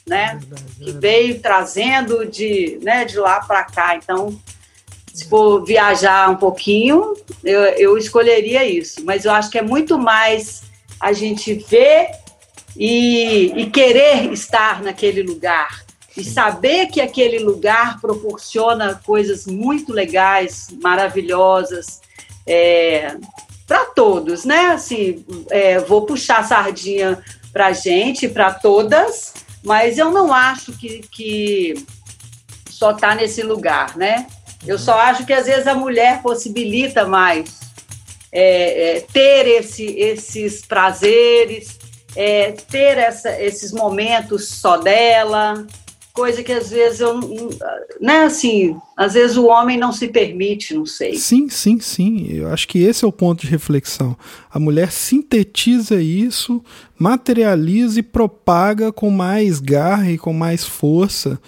né? 0.07 0.39
Que 0.79 0.93
veio 0.93 1.41
trazendo 1.41 2.25
de, 2.27 2.79
né, 2.83 3.05
de 3.05 3.19
lá 3.19 3.41
para 3.41 3.65
cá. 3.65 3.97
Então, 3.97 4.39
se 5.13 5.29
for 5.29 5.65
viajar 5.65 6.31
um 6.31 6.37
pouquinho, 6.37 7.15
eu, 7.43 7.61
eu 7.61 7.99
escolheria 7.99 8.65
isso. 8.65 9.05
Mas 9.05 9.25
eu 9.25 9.33
acho 9.33 9.51
que 9.51 9.59
é 9.59 9.63
muito 9.63 9.99
mais 9.99 10.63
a 11.01 11.13
gente 11.13 11.55
ver 11.55 12.11
e, 12.77 13.53
e 13.57 13.71
querer 13.71 14.33
estar 14.33 14.83
naquele 14.83 15.23
lugar, 15.23 15.85
e 16.17 16.25
saber 16.25 16.87
que 16.87 17.01
aquele 17.01 17.39
lugar 17.39 18.01
proporciona 18.01 19.01
coisas 19.05 19.47
muito 19.47 19.93
legais, 19.93 20.69
maravilhosas, 20.83 22.01
é, 22.47 23.17
para 23.67 23.85
todos, 23.87 24.45
né? 24.45 24.69
Assim, 24.69 25.25
é, 25.51 25.79
vou 25.79 26.07
puxar 26.07 26.41
a 26.41 26.45
sardinha 26.45 27.23
para 27.53 27.73
gente, 27.73 28.29
para 28.29 28.53
todas, 28.53 29.35
mas 29.67 29.99
eu 29.99 30.13
não 30.13 30.33
acho 30.33 30.73
que, 30.75 31.01
que 31.11 31.75
só 32.71 32.93
está 32.93 33.17
nesse 33.17 33.43
lugar, 33.43 33.97
né? 33.97 34.29
Eu 34.65 34.79
só 34.79 34.97
acho 34.97 35.27
que 35.27 35.33
às 35.33 35.47
vezes 35.47 35.67
a 35.67 35.75
mulher 35.75 36.23
possibilita 36.23 37.05
mais 37.05 37.59
é, 38.31 38.99
é, 38.99 39.01
ter 39.01 39.49
esse, 39.49 39.85
esses 39.85 40.65
prazeres, 40.65 41.81
é, 42.15 42.53
ter 42.53 42.97
essa, 42.97 43.43
esses 43.43 43.73
momentos 43.73 44.49
só 44.51 44.77
dela, 44.77 45.67
coisa 46.17 46.43
que 46.43 46.53
às 46.53 46.71
vezes 46.71 47.01
eu, 47.01 47.21
né, 48.01 48.23
assim, 48.23 48.75
às 48.97 49.13
vezes 49.13 49.37
o 49.37 49.47
homem 49.47 49.77
não 49.77 49.93
se 49.93 50.09
permite, 50.09 50.75
não 50.75 50.87
sei. 50.87 51.17
Sim, 51.17 51.49
sim, 51.51 51.79
sim. 51.79 52.29
Eu 52.31 52.49
acho 52.49 52.67
que 52.67 52.79
esse 52.79 53.05
é 53.05 53.09
o 53.09 53.13
ponto 53.13 53.43
de 53.43 53.49
reflexão. 53.49 54.17
A 54.57 54.59
mulher 54.59 54.91
sintetiza 54.91 56.01
isso, 56.01 56.65
materializa 56.99 58.01
e 58.01 58.03
propaga 58.03 58.91
com 58.91 59.11
mais 59.11 59.61
garra 59.61 60.11
e 60.11 60.17
com 60.17 60.33
mais 60.33 60.65
força. 60.65 61.39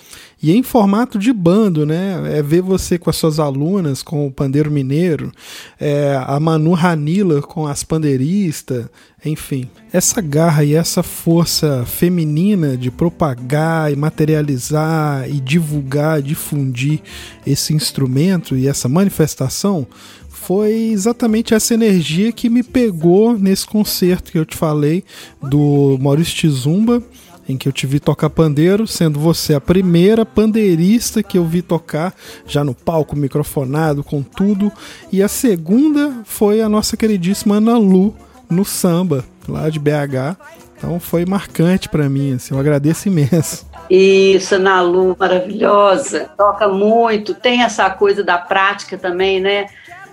E 0.42 0.52
em 0.52 0.62
formato 0.62 1.18
de 1.18 1.32
bando, 1.32 1.86
né? 1.86 2.38
É 2.38 2.42
ver 2.42 2.60
você 2.60 2.98
com 2.98 3.08
as 3.08 3.16
suas 3.16 3.40
alunas, 3.40 4.02
com 4.02 4.26
o 4.26 4.30
pandeiro 4.30 4.70
mineiro, 4.70 5.32
é, 5.80 6.22
a 6.22 6.38
Manu 6.38 6.74
Ranila 6.74 7.40
com 7.40 7.66
as 7.66 7.82
pandeiristas, 7.82 8.84
enfim. 9.24 9.70
Essa 9.90 10.20
garra 10.20 10.62
e 10.62 10.74
essa 10.74 11.02
força 11.02 11.86
feminina 11.86 12.76
de 12.76 12.90
propagar 12.90 13.90
e 13.90 13.96
materializar 13.96 15.26
e 15.30 15.40
divulgar, 15.40 16.20
difundir 16.20 17.00
esse 17.46 17.72
instrumento 17.72 18.54
e 18.54 18.68
essa 18.68 18.86
manifestação 18.86 19.86
foi 20.48 20.72
exatamente 20.92 21.52
essa 21.52 21.74
energia 21.74 22.32
que 22.32 22.48
me 22.48 22.62
pegou 22.62 23.38
nesse 23.38 23.66
concerto 23.66 24.32
que 24.32 24.38
eu 24.38 24.46
te 24.46 24.56
falei 24.56 25.04
do 25.42 25.98
Maurício 26.00 26.34
Tizumba 26.34 27.02
em 27.46 27.54
que 27.54 27.68
eu 27.68 27.72
te 27.72 27.86
vi 27.86 28.00
tocar 28.00 28.30
pandeiro, 28.30 28.86
sendo 28.86 29.20
você 29.20 29.54
a 29.54 29.60
primeira 29.60 30.24
pandeirista 30.24 31.22
que 31.22 31.36
eu 31.36 31.44
vi 31.44 31.60
tocar, 31.60 32.14
já 32.46 32.64
no 32.64 32.74
palco, 32.74 33.14
microfonado, 33.14 34.02
com 34.02 34.22
tudo. 34.22 34.72
E 35.12 35.22
a 35.22 35.28
segunda 35.28 36.22
foi 36.24 36.62
a 36.62 36.68
nossa 36.68 36.96
queridíssima 36.96 37.56
Ana 37.56 37.76
Lu, 37.76 38.14
no 38.48 38.64
samba, 38.64 39.26
lá 39.46 39.68
de 39.68 39.78
BH. 39.78 40.36
Então 40.78 40.98
foi 40.98 41.26
marcante 41.26 41.90
para 41.90 42.08
mim, 42.08 42.34
assim, 42.34 42.54
eu 42.54 42.60
agradeço 42.60 43.08
imenso. 43.08 43.66
Isso, 43.90 44.54
Ana 44.54 44.80
Lu, 44.80 45.14
maravilhosa, 45.18 46.30
toca 46.36 46.68
muito, 46.68 47.34
tem 47.34 47.62
essa 47.62 47.90
coisa 47.90 48.22
da 48.22 48.38
prática 48.38 48.96
também, 48.96 49.40
né? 49.40 49.66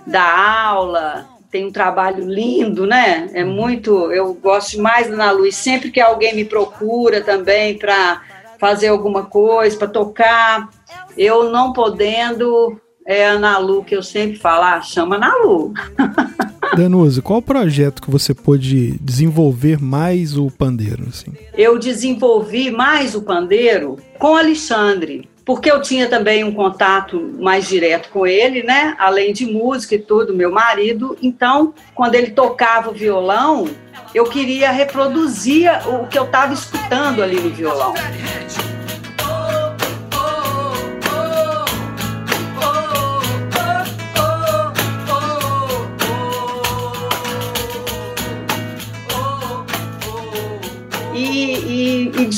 Da 0.06 0.68
aula, 0.68 1.26
tem 1.50 1.66
um 1.66 1.72
trabalho 1.72 2.28
lindo, 2.28 2.86
né? 2.86 3.28
É 3.32 3.44
muito, 3.44 4.12
eu 4.12 4.34
gosto 4.34 4.80
mais 4.80 5.08
da 5.08 5.14
Ana 5.14 5.30
Lu, 5.30 5.46
e 5.46 5.52
sempre 5.52 5.90
que 5.90 6.00
alguém 6.00 6.34
me 6.34 6.44
procura 6.44 7.20
também 7.20 7.78
para 7.78 8.22
fazer 8.58 8.88
alguma 8.88 9.24
coisa, 9.24 9.76
para 9.76 9.88
tocar, 9.88 10.68
eu 11.16 11.50
não 11.50 11.72
podendo, 11.72 12.80
é 13.06 13.26
a 13.26 13.32
Ana 13.32 13.58
Lu 13.58 13.84
que 13.84 13.96
eu 13.96 14.02
sempre 14.02 14.38
falo, 14.38 14.64
ah, 14.64 14.80
chama 14.80 15.16
Ana 15.16 15.34
Lu. 15.44 15.72
Danusa, 16.76 17.22
qual 17.22 17.38
o 17.38 17.42
projeto 17.42 18.02
que 18.02 18.10
você 18.10 18.34
pôde 18.34 18.98
desenvolver 19.00 19.80
mais 19.80 20.36
o 20.36 20.50
pandeiro? 20.50 21.04
Assim? 21.08 21.32
Eu 21.56 21.78
desenvolvi 21.78 22.70
mais 22.70 23.14
o 23.14 23.22
pandeiro 23.22 23.96
com 24.18 24.36
Alexandre 24.36 25.28
porque 25.46 25.70
eu 25.70 25.80
tinha 25.80 26.08
também 26.08 26.42
um 26.42 26.52
contato 26.52 27.32
mais 27.38 27.68
direto 27.68 28.08
com 28.10 28.26
ele, 28.26 28.64
né? 28.64 28.96
Além 28.98 29.32
de 29.32 29.46
música 29.46 29.94
e 29.94 29.98
tudo, 29.98 30.34
meu 30.34 30.50
marido. 30.50 31.16
Então, 31.22 31.72
quando 31.94 32.16
ele 32.16 32.32
tocava 32.32 32.90
o 32.90 32.92
violão, 32.92 33.68
eu 34.12 34.24
queria 34.24 34.72
reproduzir 34.72 35.70
o 35.86 36.08
que 36.08 36.18
eu 36.18 36.24
estava 36.24 36.52
escutando 36.52 37.22
ali 37.22 37.40
no 37.40 37.50
violão. 37.50 37.94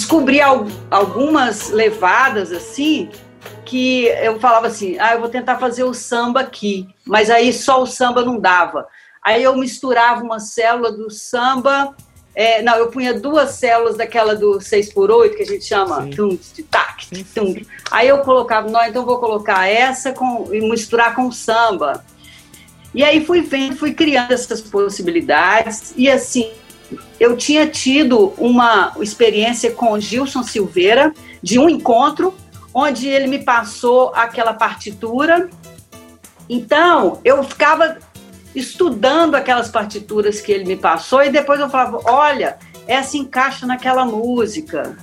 Descobri 0.08 0.40
al, 0.40 0.66
algumas 0.90 1.68
levadas 1.68 2.50
assim 2.50 3.10
que 3.66 4.06
eu 4.06 4.40
falava 4.40 4.66
assim, 4.66 4.98
ah, 4.98 5.12
eu 5.12 5.20
vou 5.20 5.28
tentar 5.28 5.58
fazer 5.58 5.84
o 5.84 5.92
samba 5.92 6.40
aqui, 6.40 6.88
mas 7.04 7.28
aí 7.28 7.52
só 7.52 7.82
o 7.82 7.86
samba 7.86 8.24
não 8.24 8.40
dava. 8.40 8.86
Aí 9.22 9.42
eu 9.42 9.54
misturava 9.54 10.22
uma 10.22 10.40
célula 10.40 10.90
do 10.90 11.10
samba, 11.10 11.94
é, 12.34 12.62
não, 12.62 12.76
eu 12.76 12.88
punha 12.88 13.12
duas 13.12 13.50
células 13.50 13.98
daquela 13.98 14.34
do 14.34 14.58
6 14.58 14.94
por 14.94 15.10
8 15.10 15.36
que 15.36 15.42
a 15.42 15.46
gente 15.46 15.66
chama 15.66 16.08
tum, 16.16 16.38
tac, 16.70 17.06
tum. 17.34 17.54
Aí 17.90 18.08
eu 18.08 18.20
colocava, 18.20 18.70
não, 18.70 18.82
então 18.86 19.04
vou 19.04 19.18
colocar 19.18 19.68
essa 19.68 20.12
com, 20.12 20.48
e 20.50 20.60
misturar 20.70 21.14
com 21.14 21.26
o 21.26 21.32
samba. 21.32 22.02
E 22.94 23.04
aí 23.04 23.22
fui 23.22 23.42
vendo, 23.42 23.76
fui 23.76 23.92
criando 23.92 24.32
essas 24.32 24.62
possibilidades, 24.62 25.92
e 25.94 26.10
assim, 26.10 26.50
eu 27.18 27.36
tinha 27.36 27.66
tido 27.66 28.32
uma 28.38 28.92
experiência 29.00 29.70
com 29.70 29.98
Gilson 29.98 30.42
Silveira, 30.42 31.12
de 31.42 31.58
um 31.58 31.68
encontro, 31.68 32.34
onde 32.72 33.08
ele 33.08 33.26
me 33.26 33.38
passou 33.40 34.12
aquela 34.14 34.52
partitura. 34.52 35.48
Então, 36.48 37.20
eu 37.24 37.42
ficava 37.44 37.98
estudando 38.54 39.34
aquelas 39.34 39.68
partituras 39.68 40.40
que 40.40 40.50
ele 40.50 40.64
me 40.64 40.76
passou 40.76 41.22
e 41.22 41.30
depois 41.30 41.60
eu 41.60 41.68
falava: 41.68 42.00
olha, 42.04 42.56
essa 42.86 43.16
encaixa 43.16 43.66
naquela 43.66 44.04
música. 44.04 44.96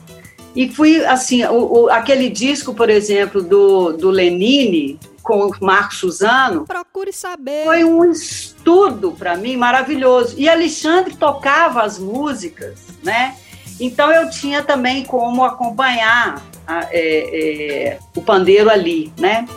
E 0.56 0.70
fui 0.70 1.06
assim, 1.06 1.44
o, 1.46 1.84
o, 1.84 1.90
aquele 1.90 2.30
disco, 2.30 2.74
por 2.74 2.90
exemplo, 2.90 3.42
do, 3.42 3.92
do 3.92 4.10
Lenine 4.10 4.98
com 5.26 5.48
o 5.48 5.52
Marco 5.60 5.96
Suzano. 5.96 6.66
Procure 6.66 7.12
saber. 7.12 7.66
Foi 7.66 7.84
um 7.84 8.06
estudo 8.12 9.12
para 9.12 9.36
mim 9.36 9.58
maravilhoso. 9.58 10.36
E 10.38 10.48
Alexandre 10.48 11.16
tocava 11.16 11.82
as 11.82 11.98
músicas, 11.98 12.80
né? 13.04 13.36
Então 13.80 14.12
eu 14.12 14.30
tinha 14.30 14.62
também 14.62 15.04
como 15.04 15.44
acompanhar 15.44 16.42
a, 16.68 16.88
é, 16.92 17.90
é, 17.92 18.00
o 18.16 18.22
pandeiro 18.22 18.70
ali, 18.70 19.12
né? 19.18 19.48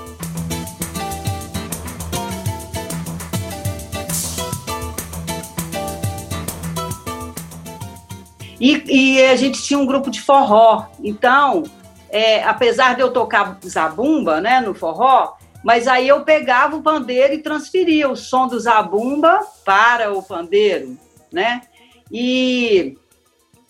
E, 8.58 8.82
e, 8.88 9.24
a 9.24 9.36
gente 9.36 9.62
tinha 9.62 9.78
um 9.78 9.86
grupo 9.86 10.10
de 10.10 10.20
forró. 10.20 10.86
Então, 10.98 11.62
é, 12.10 12.42
apesar 12.42 12.96
de 12.96 13.02
eu 13.02 13.12
tocar 13.12 13.56
zabumba 13.64 14.40
né, 14.40 14.60
no 14.60 14.74
forró, 14.74 15.37
mas 15.62 15.88
aí 15.88 16.08
eu 16.08 16.22
pegava 16.24 16.76
o 16.76 16.82
pandeiro 16.82 17.34
e 17.34 17.42
transferia 17.42 18.08
o 18.08 18.16
som 18.16 18.46
do 18.46 18.58
zabumba 18.58 19.40
para 19.64 20.12
o 20.12 20.22
pandeiro, 20.22 20.96
né? 21.32 21.62
E, 22.10 22.96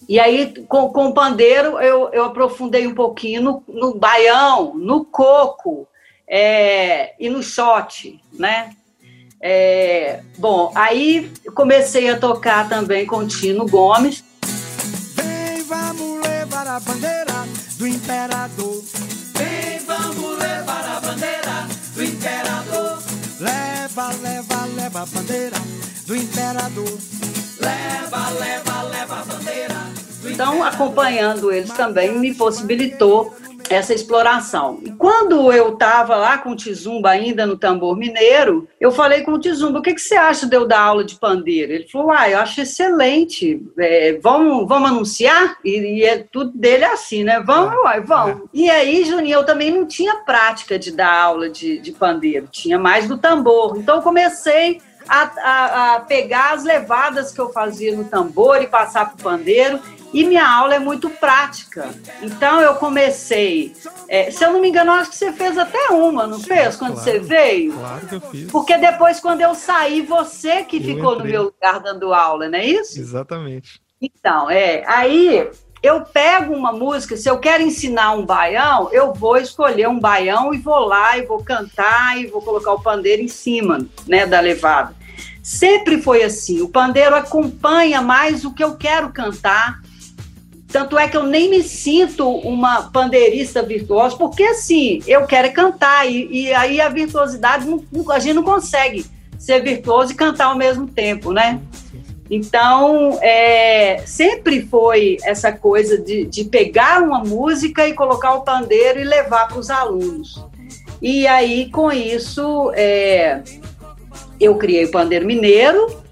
e 0.09 0.21
aí, 0.21 0.55
com, 0.69 0.91
com 0.91 1.09
o 1.09 1.15
pandeiro, 1.15 1.81
eu, 1.81 2.11
eu 2.13 2.25
aprofundei 2.25 2.87
um 2.87 2.95
pouquinho 2.95 3.43
no, 3.43 3.65
no 3.69 3.95
baião, 3.95 4.75
no 4.75 5.05
coco 5.05 5.89
é, 6.27 7.15
e 7.19 7.29
no 7.29 7.43
shot, 7.43 8.21
né? 8.33 8.77
É, 9.41 10.21
bom, 10.37 10.73
aí 10.75 11.33
comecei 11.55 12.11
a 12.11 12.19
tocar 12.19 12.69
também 12.69 13.07
com 13.07 13.27
Tino 13.27 13.67
Gomes, 13.67 14.25
levar 16.49 16.67
a 16.67 16.81
bandeira 16.81 17.47
do 17.79 17.87
imperador. 17.87 18.68
Leva, 24.09 24.23
leva, 24.23 24.65
leva 24.75 25.03
a 25.03 25.07
bandeira 25.07 25.57
do 26.07 26.17
imperador. 26.17 26.99
Leva, 27.61 28.31
leva, 28.31 28.83
leva 28.83 29.21
a 29.21 29.25
bandeira. 29.25 29.75
Então, 30.25 30.65
acompanhando 30.65 31.53
eles 31.53 31.71
também 31.71 32.19
me 32.19 32.35
possibilitou 32.35 33.37
essa 33.71 33.95
exploração. 33.95 34.81
E 34.85 34.91
quando 34.93 35.53
eu 35.53 35.73
estava 35.73 36.17
lá 36.17 36.39
com 36.39 36.51
o 36.51 36.57
Tizumba 36.57 37.11
ainda 37.11 37.47
no 37.47 37.57
tambor 37.57 37.97
mineiro, 37.97 38.69
eu 38.81 38.91
falei 38.91 39.23
com 39.23 39.33
o 39.33 39.39
Tizumba, 39.39 39.79
o 39.79 39.83
que, 39.83 39.95
que 39.95 40.01
você 40.01 40.17
acha 40.17 40.47
de 40.47 40.57
eu 40.57 40.67
dar 40.67 40.81
aula 40.81 41.05
de 41.05 41.17
pandeiro? 41.17 41.73
Ele 41.73 41.89
falou, 41.89 42.11
ah, 42.11 42.29
eu 42.29 42.39
acho 42.39 42.61
excelente, 42.61 43.63
é, 43.79 44.19
vamos, 44.23 44.67
vamos 44.67 44.91
anunciar? 44.91 45.59
E, 45.65 45.99
e, 45.99 46.05
é 46.05 46.19
tudo 46.19 46.53
dele 46.57 46.85
assim, 46.85 47.25
né? 47.25 47.41
Vamos, 47.41 47.73
é. 47.73 47.77
uai, 47.77 48.01
vamos. 48.01 48.43
É. 48.43 48.49
E 48.53 48.71
aí, 48.71 49.05
Juninho, 49.05 49.39
eu 49.39 49.45
também 49.45 49.71
não 49.71 49.87
tinha 49.87 50.17
prática 50.17 50.79
de 50.79 50.93
dar 50.93 51.13
aula 51.13 51.49
de, 51.49 51.79
de 51.79 51.93
pandeiro, 51.93 52.49
tinha 52.51 52.79
mais 52.79 53.07
do 53.07 53.19
tambor. 53.19 53.77
Então, 53.77 53.97
eu 53.97 54.03
comecei 54.03 54.81
a, 55.09 55.31
a, 55.43 55.95
a 55.95 56.01
pegar 56.01 56.53
as 56.53 56.65
levadas 56.65 57.33
que 57.33 57.41
eu 57.41 57.51
fazia 57.51 57.97
no 57.97 58.05
tambor 58.05 58.63
e 58.63 58.67
passar 58.67 59.07
para 59.07 59.15
o 59.19 59.23
pandeiro 59.23 59.81
e 60.13 60.25
minha 60.25 60.49
aula 60.49 60.75
é 60.75 60.79
muito 60.79 61.11
prática. 61.11 61.91
Então 62.23 62.61
eu 62.61 62.75
comecei. 62.77 63.75
É, 64.09 64.31
se 64.31 64.45
eu 64.45 64.53
não 64.53 64.61
me 64.61 64.69
engano, 64.69 64.93
acho 64.93 65.11
que 65.11 65.17
você 65.17 65.33
fez 65.33 65.59
até 65.59 65.89
uma, 65.91 66.27
não 66.27 66.41
fez? 66.41 66.77
Quando 66.77 66.95
claro, 66.95 67.11
você 67.11 67.19
veio? 67.19 67.73
Claro 67.73 68.07
que 68.07 68.15
eu 68.15 68.21
fiz. 68.21 68.51
Porque 68.51 68.77
depois, 68.79 69.21
quando 69.21 69.41
eu 69.41 69.55
saí, 69.55 70.01
você 70.03 70.65
que 70.65 70.77
Eu 70.79 70.83
ficou 70.83 71.13
no 71.13 71.19
entrei. 71.19 71.33
meu 71.33 71.43
lugar 71.45 71.81
dando 71.81 72.15
aula, 72.15 72.49
não 72.49 72.59
é 72.59 72.67
isso? 72.67 72.99
Exatamente. 72.99 73.81
Então, 74.01 74.51
é. 74.51 74.85
Aí 74.87 75.49
eu 75.83 76.01
pego 76.03 76.55
uma 76.55 76.73
música, 76.73 77.17
se 77.17 77.29
eu 77.29 77.39
quero 77.39 77.63
ensinar 77.63 78.13
um 78.13 78.25
baião, 78.25 78.89
eu 78.93 79.13
vou 79.13 79.37
escolher 79.37 79.89
um 79.89 79.99
baião 79.99 80.53
e 80.53 80.59
vou 80.59 80.81
lá 80.81 81.17
e 81.19 81.23
vou 81.23 81.43
cantar 81.45 82.19
e 82.19 82.27
vou 82.27 82.43
colocar 82.43 82.73
o 82.73 82.83
pandeiro 82.83 83.23
em 83.23 83.29
cima, 83.29 83.87
né, 84.07 84.27
da 84.27 84.41
levada. 84.41 84.95
Sempre 85.43 86.01
foi 86.03 86.23
assim. 86.23 86.61
O 86.61 86.69
pandeiro 86.69 87.15
acompanha 87.15 88.03
mais 88.03 88.45
o 88.45 88.53
que 88.53 88.63
eu 88.63 88.77
quero 88.77 89.11
cantar. 89.11 89.81
Tanto 90.71 90.99
é 90.99 91.09
que 91.09 91.17
eu 91.17 91.25
nem 91.25 91.49
me 91.49 91.63
sinto 91.63 92.29
uma 92.29 92.91
pandeirista 92.91 93.63
virtuosa, 93.63 94.17
porque 94.17 94.43
assim, 94.43 95.01
eu 95.07 95.27
quero 95.27 95.49
é 95.49 95.51
cantar, 95.51 96.07
e, 96.11 96.29
e 96.31 96.53
aí 96.53 96.81
a 96.81 96.89
virtuosidade, 96.89 97.67
não- 97.67 97.83
a 98.11 98.19
gente 98.19 98.35
não 98.35 98.43
consegue 98.43 99.07
ser 99.39 99.63
virtuoso 99.63 100.13
e 100.13 100.15
cantar 100.15 100.47
ao 100.47 100.57
mesmo 100.57 100.87
tempo, 100.87 101.33
né? 101.33 101.61
Então, 102.31 103.19
é, 103.23 104.03
sempre 104.05 104.61
foi 104.67 105.17
essa 105.23 105.51
coisa 105.51 105.97
de, 105.97 106.27
de 106.27 106.45
pegar 106.45 107.03
uma 107.03 107.21
música 107.21 107.89
e 107.89 107.95
colocar 107.95 108.35
o 108.35 108.43
pandeiro 108.43 109.01
e 109.01 109.05
levar 109.05 109.49
para 109.49 109.59
os 109.59 109.71
alunos. 109.71 110.45
E 111.01 111.27
aí, 111.27 111.71
com 111.71 111.91
isso, 111.91 112.71
é, 112.75 113.41
eu 114.39 114.57
criei 114.57 114.85
o 114.85 114.91
Pandeiro 114.91 115.25
Mineiro, 115.25 116.03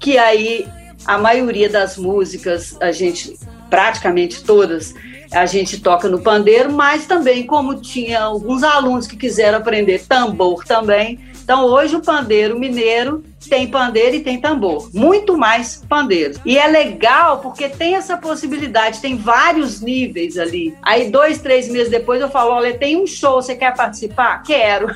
que 0.00 0.16
aí 0.16 0.66
a 1.04 1.18
maioria 1.18 1.68
das 1.68 1.98
músicas, 1.98 2.76
a 2.80 2.90
gente, 2.92 3.38
praticamente 3.68 4.42
todas, 4.42 4.94
a 5.32 5.46
gente 5.46 5.80
toca 5.80 6.08
no 6.08 6.20
pandeiro, 6.20 6.72
mas 6.72 7.06
também 7.06 7.46
como 7.46 7.80
tinha 7.80 8.22
alguns 8.22 8.62
alunos 8.62 9.06
que 9.06 9.16
quiseram 9.16 9.58
aprender 9.58 10.06
tambor 10.06 10.64
também, 10.64 11.18
então 11.42 11.64
hoje 11.64 11.96
o 11.96 12.02
pandeiro 12.02 12.58
mineiro 12.58 13.24
tem 13.48 13.68
pandeiro 13.68 14.16
e 14.16 14.20
tem 14.20 14.38
tambor, 14.38 14.90
muito 14.92 15.36
mais 15.38 15.82
pandeiro. 15.88 16.38
E 16.44 16.58
é 16.58 16.66
legal 16.66 17.38
porque 17.38 17.70
tem 17.70 17.94
essa 17.94 18.18
possibilidade, 18.18 19.00
tem 19.00 19.16
vários 19.16 19.80
níveis 19.80 20.36
ali. 20.36 20.74
Aí 20.82 21.10
dois, 21.10 21.38
três 21.38 21.66
meses 21.68 21.90
depois 21.90 22.20
eu 22.20 22.28
falo, 22.28 22.50
olha, 22.50 22.76
tem 22.76 23.00
um 23.00 23.06
show, 23.06 23.40
você 23.40 23.56
quer 23.56 23.74
participar? 23.74 24.42
Quero. 24.42 24.88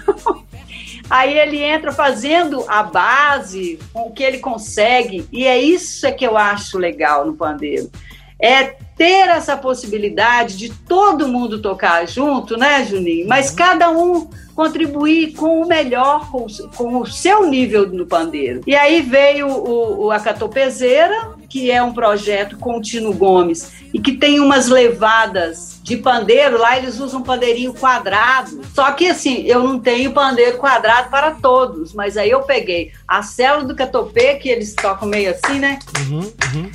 Aí 1.08 1.38
ele 1.38 1.58
entra 1.58 1.90
fazendo 1.90 2.64
a 2.68 2.82
base, 2.82 3.78
com 3.92 4.08
o 4.08 4.12
que 4.12 4.22
ele 4.22 4.38
consegue, 4.38 5.26
e 5.32 5.46
é 5.46 5.58
isso 5.58 6.06
é 6.06 6.12
que 6.12 6.26
eu 6.26 6.36
acho 6.36 6.78
legal 6.78 7.26
no 7.26 7.34
pandeiro. 7.34 7.90
É 8.42 8.74
ter 8.96 9.28
essa 9.28 9.56
possibilidade 9.56 10.56
de 10.56 10.68
todo 10.70 11.28
mundo 11.28 11.62
tocar 11.62 12.06
junto, 12.08 12.56
né, 12.56 12.84
Juninho? 12.84 13.26
Mas 13.28 13.50
cada 13.50 13.90
um 13.90 14.28
contribuir 14.54 15.32
com 15.34 15.62
o 15.62 15.66
melhor, 15.66 16.30
com, 16.30 16.44
o- 16.46 16.68
com 16.76 17.00
o 17.00 17.06
seu 17.06 17.48
nível 17.48 17.88
no 17.88 18.04
pandeiro. 18.04 18.60
E 18.66 18.74
aí 18.76 19.00
veio 19.00 19.46
o, 19.48 20.04
o 20.06 20.10
Acatopezeira, 20.10 21.30
que 21.48 21.70
é 21.70 21.82
um 21.82 21.92
projeto 21.92 22.56
com 22.58 22.76
o 22.78 22.80
Tino 22.82 23.12
Gomes 23.14 23.72
e 23.94 23.98
que 24.00 24.12
tem 24.12 24.40
umas 24.40 24.68
levadas 24.68 25.80
de 25.82 25.96
pandeiro, 25.96 26.58
lá 26.58 26.76
eles 26.76 27.00
usam 27.00 27.20
um 27.20 27.24
pandeirinho 27.24 27.72
quadrado. 27.74 28.60
Só 28.74 28.90
que 28.92 29.08
assim, 29.08 29.42
eu 29.46 29.62
não 29.62 29.78
tenho 29.78 30.12
pandeiro 30.12 30.58
quadrado 30.58 31.10
para 31.10 31.32
todos, 31.32 31.92
mas 31.94 32.16
aí 32.16 32.30
eu 32.30 32.42
peguei 32.42 32.92
a 33.08 33.22
célula 33.22 33.64
do 33.64 33.74
catopê, 33.74 34.34
que 34.36 34.48
eles 34.48 34.74
tocam 34.74 35.08
meio 35.08 35.30
assim, 35.30 35.58
né? 35.58 35.78
Uhum, 36.08 36.20
uhum. 36.20 36.70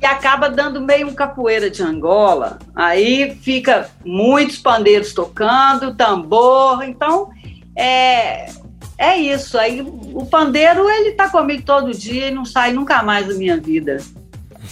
E 0.00 0.06
acaba 0.06 0.48
dando 0.48 0.80
meio 0.80 1.08
um 1.08 1.14
capoeira 1.14 1.70
de 1.70 1.82
Angola. 1.82 2.58
Aí 2.74 3.36
fica 3.42 3.88
muitos 4.04 4.58
pandeiros 4.58 5.12
tocando, 5.12 5.94
tambor. 5.94 6.82
Então, 6.82 7.30
é, 7.76 8.50
é 8.98 9.16
isso. 9.16 9.58
Aí 9.58 9.80
o 9.80 10.26
pandeiro, 10.26 10.88
ele 10.88 11.12
tá 11.12 11.28
comigo 11.28 11.62
todo 11.62 11.92
dia 11.92 12.28
e 12.28 12.34
não 12.34 12.44
sai 12.44 12.72
nunca 12.72 13.02
mais 13.02 13.26
da 13.26 13.34
minha 13.34 13.56
vida. 13.56 13.98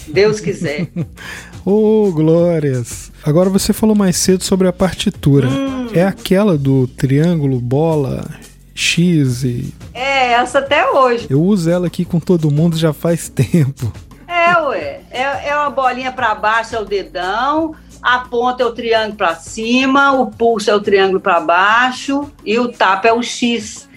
Deus 0.07 0.39
quiser. 0.39 0.87
Ô, 1.65 2.11
Glórias! 2.11 3.11
Agora 3.23 3.49
você 3.49 3.73
falou 3.73 3.95
mais 3.95 4.17
cedo 4.17 4.43
sobre 4.43 4.67
a 4.67 4.73
partitura. 4.73 5.47
Hum. 5.47 5.87
É 5.93 6.03
aquela 6.03 6.57
do 6.57 6.87
triângulo, 6.87 7.59
bola, 7.59 8.27
X 8.73 9.43
e. 9.43 9.73
É, 9.93 10.31
essa 10.33 10.59
até 10.59 10.89
hoje. 10.89 11.27
Eu 11.29 11.43
uso 11.43 11.69
ela 11.69 11.87
aqui 11.87 12.05
com 12.05 12.19
todo 12.19 12.49
mundo 12.49 12.77
já 12.77 12.93
faz 12.93 13.27
tempo. 13.29 13.91
É, 15.11 15.49
é 15.49 15.55
uma 15.55 15.69
bolinha 15.69 16.11
para 16.11 16.35
baixo, 16.35 16.75
é 16.75 16.79
o 16.79 16.85
dedão. 16.85 17.75
a 18.01 18.19
ponta 18.19 18.63
é 18.63 18.65
o 18.65 18.71
triângulo 18.71 19.15
para 19.15 19.35
cima, 19.35 20.13
o 20.13 20.27
pulso 20.27 20.71
é 20.71 20.75
o 20.75 20.79
triângulo 20.79 21.19
para 21.19 21.39
baixo 21.39 22.31
e 22.45 22.57
o 22.57 22.69
tapa 22.71 23.07
é 23.07 23.13
o 23.13 23.21
X. 23.21 23.89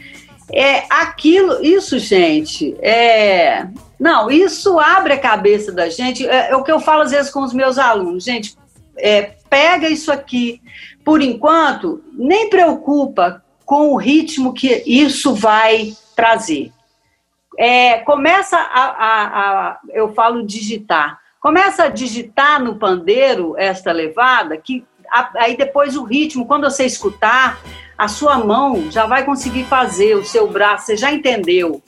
É 0.52 0.84
aquilo, 0.90 1.64
isso, 1.64 1.98
gente, 1.98 2.76
é. 2.80 3.66
Não, 3.98 4.30
isso 4.30 4.78
abre 4.80 5.12
a 5.12 5.18
cabeça 5.18 5.70
da 5.70 5.88
gente. 5.88 6.26
É, 6.26 6.50
é 6.50 6.56
o 6.56 6.64
que 6.64 6.72
eu 6.72 6.80
falo 6.80 7.02
às 7.02 7.12
vezes 7.12 7.30
com 7.30 7.42
os 7.42 7.52
meus 7.52 7.78
alunos, 7.78 8.24
gente. 8.24 8.56
É, 8.96 9.30
pega 9.48 9.88
isso 9.88 10.10
aqui. 10.10 10.60
Por 11.04 11.22
enquanto, 11.22 12.02
nem 12.12 12.50
preocupa 12.50 13.42
com 13.64 13.92
o 13.92 13.96
ritmo 13.96 14.52
que 14.52 14.82
isso 14.84 15.34
vai 15.34 15.94
trazer. 16.16 16.72
É, 17.58 17.98
começa 17.98 18.56
a, 18.56 18.82
a, 18.82 19.68
a, 19.68 19.78
eu 19.90 20.12
falo 20.14 20.42
digitar. 20.42 21.18
Começa 21.40 21.84
a 21.84 21.88
digitar 21.88 22.62
no 22.62 22.76
pandeiro 22.76 23.54
esta 23.58 23.92
levada, 23.92 24.56
que 24.56 24.84
aí 25.36 25.56
depois 25.56 25.96
o 25.96 26.04
ritmo, 26.04 26.46
quando 26.46 26.64
você 26.64 26.84
escutar, 26.84 27.60
a 27.98 28.08
sua 28.08 28.38
mão 28.38 28.90
já 28.90 29.06
vai 29.06 29.24
conseguir 29.24 29.64
fazer, 29.64 30.16
o 30.16 30.24
seu 30.24 30.48
braço, 30.48 30.86
você 30.86 30.96
já 30.96 31.12
entendeu. 31.12 31.82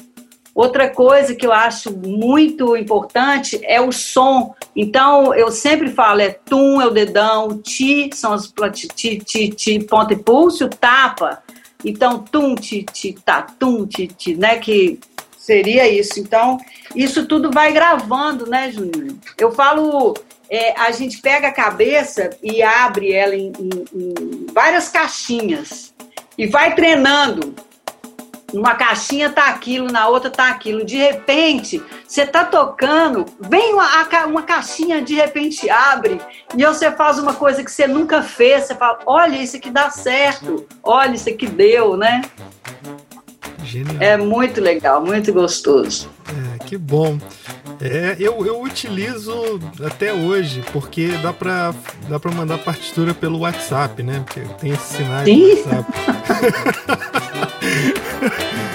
Outra 0.54 0.88
coisa 0.88 1.34
que 1.34 1.44
eu 1.44 1.52
acho 1.52 1.92
muito 1.92 2.76
importante 2.76 3.58
é 3.64 3.80
o 3.80 3.90
som. 3.90 4.54
Então, 4.76 5.34
eu 5.34 5.50
sempre 5.50 5.90
falo, 5.90 6.20
é 6.20 6.30
tum, 6.30 6.80
é 6.80 6.86
o 6.86 6.90
dedão, 6.90 7.58
ti, 7.58 8.08
são 8.12 8.32
as 8.32 8.52
ti, 8.72 9.18
ti, 9.18 9.48
ti, 9.48 9.80
ponta 9.80 10.12
e 10.12 10.16
pulso, 10.16 10.68
tapa. 10.68 11.42
Então, 11.84 12.20
tum, 12.20 12.54
ti, 12.54 12.84
ti, 12.84 13.12
tá, 13.24 13.42
tum, 13.42 13.84
ti, 13.84 14.06
ti, 14.06 14.36
né, 14.36 14.58
que 14.58 15.00
seria 15.44 15.86
isso. 15.86 16.18
Então, 16.18 16.58
isso 16.94 17.26
tudo 17.26 17.50
vai 17.50 17.70
gravando, 17.70 18.46
né, 18.46 18.70
Juninho? 18.72 19.20
Eu 19.38 19.52
falo, 19.52 20.14
é, 20.48 20.72
a 20.80 20.90
gente 20.90 21.20
pega 21.20 21.48
a 21.48 21.52
cabeça 21.52 22.30
e 22.42 22.62
abre 22.62 23.12
ela 23.12 23.34
em, 23.34 23.52
em, 23.58 23.84
em 23.94 24.46
várias 24.52 24.88
caixinhas 24.88 25.94
e 26.38 26.46
vai 26.46 26.74
treinando. 26.74 27.54
Numa 28.54 28.76
caixinha 28.76 29.30
tá 29.30 29.46
aquilo, 29.48 29.90
na 29.90 30.06
outra 30.06 30.30
tá 30.30 30.48
aquilo. 30.48 30.84
De 30.84 30.96
repente, 30.96 31.82
você 32.06 32.24
tá 32.24 32.44
tocando, 32.44 33.26
vem 33.40 33.74
uma, 33.74 33.86
uma 34.26 34.42
caixinha, 34.44 35.02
de 35.02 35.14
repente 35.14 35.68
abre, 35.68 36.20
e 36.56 36.64
você 36.64 36.90
faz 36.92 37.18
uma 37.18 37.34
coisa 37.34 37.64
que 37.64 37.70
você 37.70 37.88
nunca 37.88 38.22
fez. 38.22 38.64
Você 38.64 38.76
fala: 38.76 39.00
olha, 39.06 39.42
isso 39.42 39.56
aqui 39.56 39.70
dá 39.70 39.90
certo, 39.90 40.64
olha, 40.84 41.16
isso 41.16 41.28
aqui 41.28 41.48
deu, 41.48 41.96
né? 41.96 42.22
Genial. 43.74 43.96
É 43.98 44.16
muito 44.16 44.60
legal, 44.60 45.04
muito 45.04 45.32
gostoso. 45.32 46.08
É, 46.28 46.58
que 46.64 46.78
bom. 46.78 47.18
É, 47.80 48.14
eu, 48.20 48.46
eu 48.46 48.62
utilizo 48.62 49.60
até 49.84 50.12
hoje, 50.12 50.62
porque 50.72 51.08
dá 51.20 51.32
pra, 51.32 51.74
dá 52.08 52.20
pra 52.20 52.30
mandar 52.30 52.58
partitura 52.58 53.12
pelo 53.12 53.40
WhatsApp, 53.40 54.00
né? 54.00 54.22
Porque 54.24 54.42
tem 54.60 54.70
esses 54.70 54.96
sinais 54.96 55.24
Sim. 55.24 55.56
WhatsApp. 55.64 55.92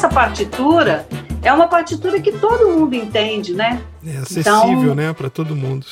Essa 0.00 0.08
partitura 0.08 1.06
é 1.42 1.52
uma 1.52 1.68
partitura 1.68 2.20
que 2.20 2.32
todo 2.32 2.68
mundo 2.70 2.94
entende, 2.94 3.54
né? 3.54 3.80
É 4.06 4.16
acessível, 4.18 4.82
Então- 4.82 4.94
né? 4.94 5.12
Pra 5.12 5.30
todo 5.30 5.54
mundo. 5.56 5.86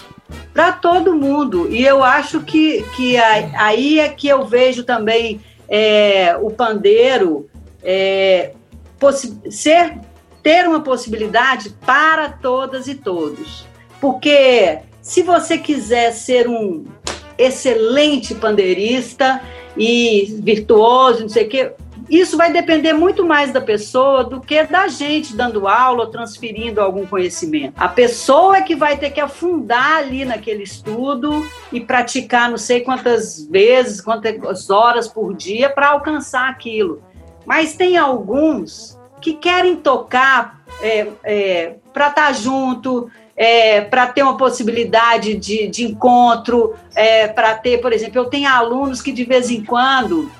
para 0.52 0.72
todo 0.72 1.14
mundo. 1.14 1.68
E 1.70 1.84
eu 1.84 2.02
acho 2.04 2.40
que, 2.40 2.82
que 2.96 3.16
aí 3.16 3.98
é 4.00 4.08
que 4.08 4.28
eu 4.28 4.44
vejo 4.44 4.82
também 4.84 5.40
é, 5.68 6.36
o 6.40 6.50
pandeiro 6.50 7.48
é, 7.82 8.52
ser, 9.50 9.98
ter 10.42 10.66
uma 10.68 10.80
possibilidade 10.80 11.70
para 11.86 12.28
todas 12.28 12.88
e 12.88 12.94
todos. 12.94 13.66
Porque 14.00 14.78
se 15.00 15.22
você 15.22 15.56
quiser 15.58 16.12
ser 16.12 16.48
um 16.48 16.84
excelente 17.38 18.34
pandeirista 18.34 19.40
e 19.76 20.36
virtuoso, 20.42 21.20
não 21.22 21.28
sei 21.28 21.44
o 21.46 21.48
quê, 21.48 21.72
isso 22.08 22.36
vai 22.36 22.52
depender 22.52 22.92
muito 22.92 23.24
mais 23.24 23.52
da 23.52 23.60
pessoa 23.60 24.24
do 24.24 24.40
que 24.40 24.62
da 24.64 24.88
gente 24.88 25.36
dando 25.36 25.68
aula 25.68 26.04
ou 26.04 26.10
transferindo 26.10 26.80
algum 26.80 27.06
conhecimento. 27.06 27.74
A 27.76 27.88
pessoa 27.88 28.56
é 28.56 28.62
que 28.62 28.74
vai 28.74 28.96
ter 28.96 29.10
que 29.10 29.20
afundar 29.20 29.98
ali 29.98 30.24
naquele 30.24 30.62
estudo 30.62 31.46
e 31.72 31.80
praticar 31.80 32.50
não 32.50 32.56
sei 32.56 32.80
quantas 32.80 33.46
vezes, 33.46 34.00
quantas 34.00 34.70
horas 34.70 35.06
por 35.06 35.34
dia 35.34 35.68
para 35.68 35.90
alcançar 35.90 36.48
aquilo. 36.48 37.02
Mas 37.44 37.74
tem 37.74 37.96
alguns 37.96 38.98
que 39.20 39.34
querem 39.34 39.76
tocar 39.76 40.62
é, 40.80 41.74
para 41.92 42.08
estar 42.08 42.32
junto, 42.32 43.10
é, 43.36 43.80
para 43.80 44.06
ter 44.06 44.22
uma 44.22 44.36
possibilidade 44.36 45.34
de, 45.34 45.68
de 45.68 45.84
encontro, 45.84 46.74
para 47.34 47.54
ter, 47.54 47.78
por 47.78 47.92
exemplo, 47.92 48.18
eu 48.18 48.26
tenho 48.26 48.48
alunos 48.48 49.00
que 49.00 49.12
de 49.12 49.24
vez 49.24 49.50
em 49.50 49.64
quando 49.64 50.30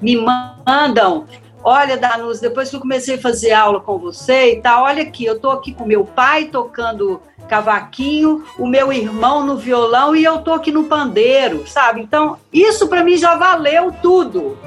me 0.00 0.16
mandam, 0.16 1.26
olha, 1.62 1.96
Danus, 1.96 2.40
depois 2.40 2.70
que 2.70 2.76
eu 2.76 2.80
comecei 2.80 3.16
a 3.16 3.20
fazer 3.20 3.52
aula 3.52 3.80
com 3.80 3.98
você 3.98 4.54
e 4.54 4.60
tal, 4.60 4.84
olha 4.84 5.02
aqui, 5.02 5.24
eu 5.24 5.38
tô 5.38 5.50
aqui 5.50 5.74
com 5.74 5.84
meu 5.84 6.04
pai 6.04 6.46
tocando 6.46 7.20
cavaquinho, 7.48 8.44
o 8.58 8.66
meu 8.66 8.92
irmão 8.92 9.44
no 9.44 9.56
violão 9.56 10.14
e 10.14 10.24
eu 10.24 10.38
tô 10.38 10.52
aqui 10.52 10.72
no 10.72 10.84
pandeiro, 10.84 11.66
sabe? 11.66 12.00
Então, 12.00 12.38
isso 12.52 12.88
para 12.88 13.04
mim 13.04 13.16
já 13.16 13.36
valeu 13.36 13.92
tudo. 14.02 14.58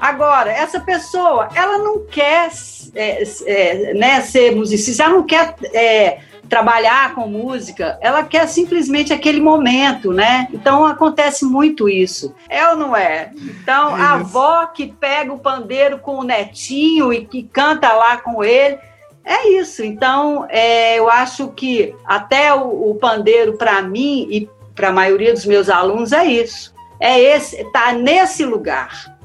Agora, 0.00 0.50
essa 0.50 0.78
pessoa, 0.78 1.48
ela 1.54 1.78
não 1.78 2.04
quer 2.06 2.50
é, 2.94 3.22
é, 3.46 3.94
né, 3.94 4.20
ser 4.20 4.54
musicista, 4.54 5.04
ela 5.04 5.14
não 5.14 5.24
quer 5.24 5.56
é, 5.72 6.20
trabalhar 6.48 7.14
com 7.14 7.28
música, 7.28 7.98
ela 8.00 8.24
quer 8.24 8.46
simplesmente 8.48 9.12
aquele 9.12 9.40
momento, 9.40 10.12
né? 10.12 10.48
Então 10.52 10.84
acontece 10.84 11.44
muito 11.44 11.88
isso. 11.88 12.34
É 12.48 12.66
ou 12.68 12.76
não 12.76 12.96
é? 12.96 13.30
Então, 13.36 13.96
É 13.96 14.00
a 14.00 14.12
avó 14.14 14.66
que 14.66 14.86
pega 14.86 15.32
o 15.32 15.38
pandeiro 15.38 15.98
com 15.98 16.18
o 16.18 16.24
netinho 16.24 17.12
e 17.12 17.24
que 17.26 17.42
canta 17.42 17.92
lá 17.92 18.16
com 18.16 18.42
ele. 18.42 18.78
É 19.24 19.50
isso. 19.50 19.84
Então, 19.84 20.46
é, 20.48 20.98
eu 20.98 21.10
acho 21.10 21.48
que 21.48 21.94
até 22.06 22.54
o, 22.54 22.90
o 22.90 22.94
pandeiro, 22.94 23.58
para 23.58 23.82
mim 23.82 24.26
e 24.30 24.48
para 24.74 24.88
a 24.88 24.92
maioria 24.92 25.34
dos 25.34 25.44
meus 25.44 25.68
alunos, 25.68 26.12
é 26.12 26.24
isso. 26.24 26.74
É 26.98 27.20
esse, 27.20 27.62
tá 27.72 27.92
nesse 27.92 28.44
lugar. 28.44 29.18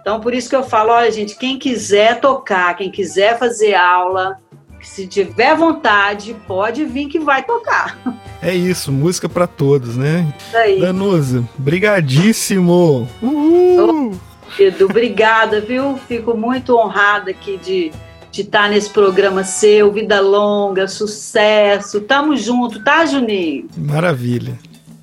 Então, 0.00 0.20
por 0.20 0.32
isso 0.32 0.48
que 0.48 0.56
eu 0.56 0.62
falo, 0.62 0.92
olha, 0.92 1.10
gente, 1.10 1.36
quem 1.36 1.58
quiser 1.58 2.20
tocar, 2.20 2.76
quem 2.76 2.90
quiser 2.90 3.38
fazer 3.38 3.74
aula, 3.74 4.40
se 4.82 5.06
tiver 5.06 5.56
vontade, 5.56 6.34
pode 6.46 6.84
vir 6.84 7.08
que 7.08 7.18
vai 7.18 7.42
tocar. 7.42 7.98
É 8.40 8.54
isso, 8.54 8.92
música 8.92 9.28
pra 9.28 9.46
todos, 9.46 9.96
né? 9.96 10.32
Isso 10.38 10.56
aí. 10.56 10.80
Danusa, 10.80 11.44
brigadíssimo! 11.58 13.08
Uhul! 13.22 14.18
Edu, 14.58 14.86
obrigada, 14.86 15.60
viu? 15.60 15.98
Fico 16.08 16.36
muito 16.36 16.76
honrada 16.76 17.30
aqui 17.30 17.58
de 17.58 17.92
de 18.30 18.42
estar 18.42 18.68
nesse 18.68 18.90
programa 18.90 19.42
seu, 19.42 19.90
vida 19.90 20.20
longa, 20.20 20.86
sucesso. 20.86 22.00
Tamo 22.02 22.36
junto, 22.36 22.84
tá, 22.84 23.04
Juninho? 23.06 23.66
Maravilha. 23.76 24.58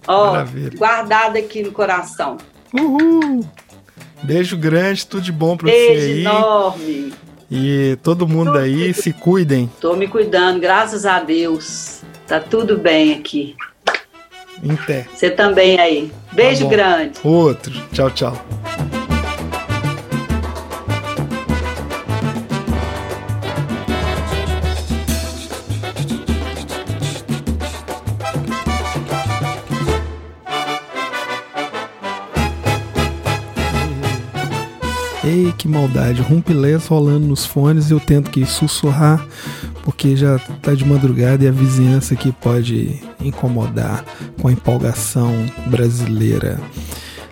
Ó, 0.08 0.32
Maravilha. 0.32 0.78
guardado 0.78 1.36
aqui 1.38 1.64
no 1.64 1.72
coração. 1.72 2.38
Uhul! 2.74 3.44
Beijo 4.24 4.56
grande, 4.56 5.06
tudo 5.06 5.24
de 5.24 5.32
bom 5.32 5.58
pra 5.58 5.68
Beijo 5.70 6.00
você 6.02 6.06
aí. 6.06 6.22
enorme. 6.22 7.14
E 7.50 7.98
todo 8.02 8.28
mundo 8.28 8.58
aí, 8.58 8.94
se 8.94 9.14
cuidem. 9.14 9.70
Tô 9.80 9.96
me 9.96 10.08
cuidando, 10.08 10.60
graças 10.60 11.06
a 11.06 11.20
Deus. 11.20 12.02
Tá 12.28 12.40
tudo 12.40 12.78
bem 12.78 13.14
aqui. 13.14 13.56
Em 14.64 14.76
pé. 14.76 15.06
Você 15.14 15.30
também 15.30 15.80
aí. 15.80 16.12
Beijo 16.32 16.64
bom. 16.64 16.70
grande. 16.70 17.20
Outro. 17.24 17.74
Tchau, 17.92 18.10
tchau. 18.10 18.46
Maldade. 35.76 36.22
Rumpilés 36.22 36.88
rolando 36.88 37.28
nos 37.28 37.46
fones 37.46 37.90
e 37.90 37.94
eu 37.94 38.00
tento 38.00 38.32
que 38.32 38.46
sussurrar 38.46 39.26
porque 39.84 40.16
já 40.16 40.40
tá 40.62 40.74
de 40.74 40.86
madrugada 40.86 41.44
e 41.44 41.48
a 41.48 41.52
vizinhança 41.52 42.14
aqui 42.14 42.32
pode 42.32 43.02
incomodar 43.20 44.04
com 44.42 44.48
a 44.48 44.52
empolgação 44.52 45.34
brasileira. 45.68 46.60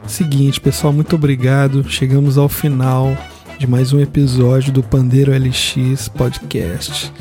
Seguinte, 0.05 0.59
pessoal, 0.59 0.91
muito 0.91 1.15
obrigado. 1.15 1.89
Chegamos 1.89 2.37
ao 2.37 2.49
final 2.49 3.17
de 3.57 3.65
mais 3.65 3.93
um 3.93 3.99
episódio 3.99 4.73
do 4.73 4.83
Pandeiro 4.83 5.31
LX 5.31 6.09
Podcast. 6.09 7.11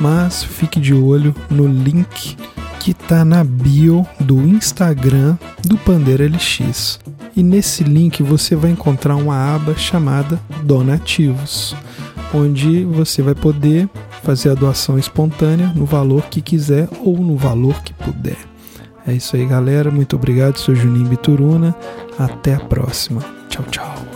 Mas 0.00 0.44
fique 0.44 0.78
de 0.78 0.94
olho 0.94 1.34
no 1.50 1.66
link 1.66 2.36
que 2.78 2.94
tá 2.94 3.24
na 3.24 3.42
bio 3.42 4.06
do 4.20 4.40
Instagram 4.40 5.36
do 5.66 5.76
Pandeiro 5.76 6.24
LX. 6.24 7.00
E 7.36 7.42
nesse 7.42 7.84
link 7.84 8.22
você 8.22 8.54
vai 8.56 8.70
encontrar 8.70 9.16
uma 9.16 9.54
aba 9.54 9.76
chamada 9.76 10.40
Donativos, 10.62 11.76
onde 12.34 12.84
você 12.84 13.22
vai 13.22 13.34
poder 13.34 13.88
fazer 14.22 14.50
a 14.50 14.54
doação 14.54 14.98
espontânea 14.98 15.72
no 15.74 15.86
valor 15.86 16.26
que 16.26 16.40
quiser 16.40 16.88
ou 17.02 17.16
no 17.18 17.36
valor 17.36 17.82
que 17.82 17.92
puder. 17.92 18.36
É 19.06 19.12
isso 19.14 19.36
aí, 19.36 19.46
galera. 19.46 19.90
Muito 19.90 20.16
obrigado. 20.16 20.58
Sou 20.58 20.74
Juninho 20.74 21.08
Bituruna. 21.08 21.74
Até 22.18 22.54
a 22.54 22.60
próxima. 22.60 23.24
Tchau, 23.48 23.64
tchau. 23.70 24.07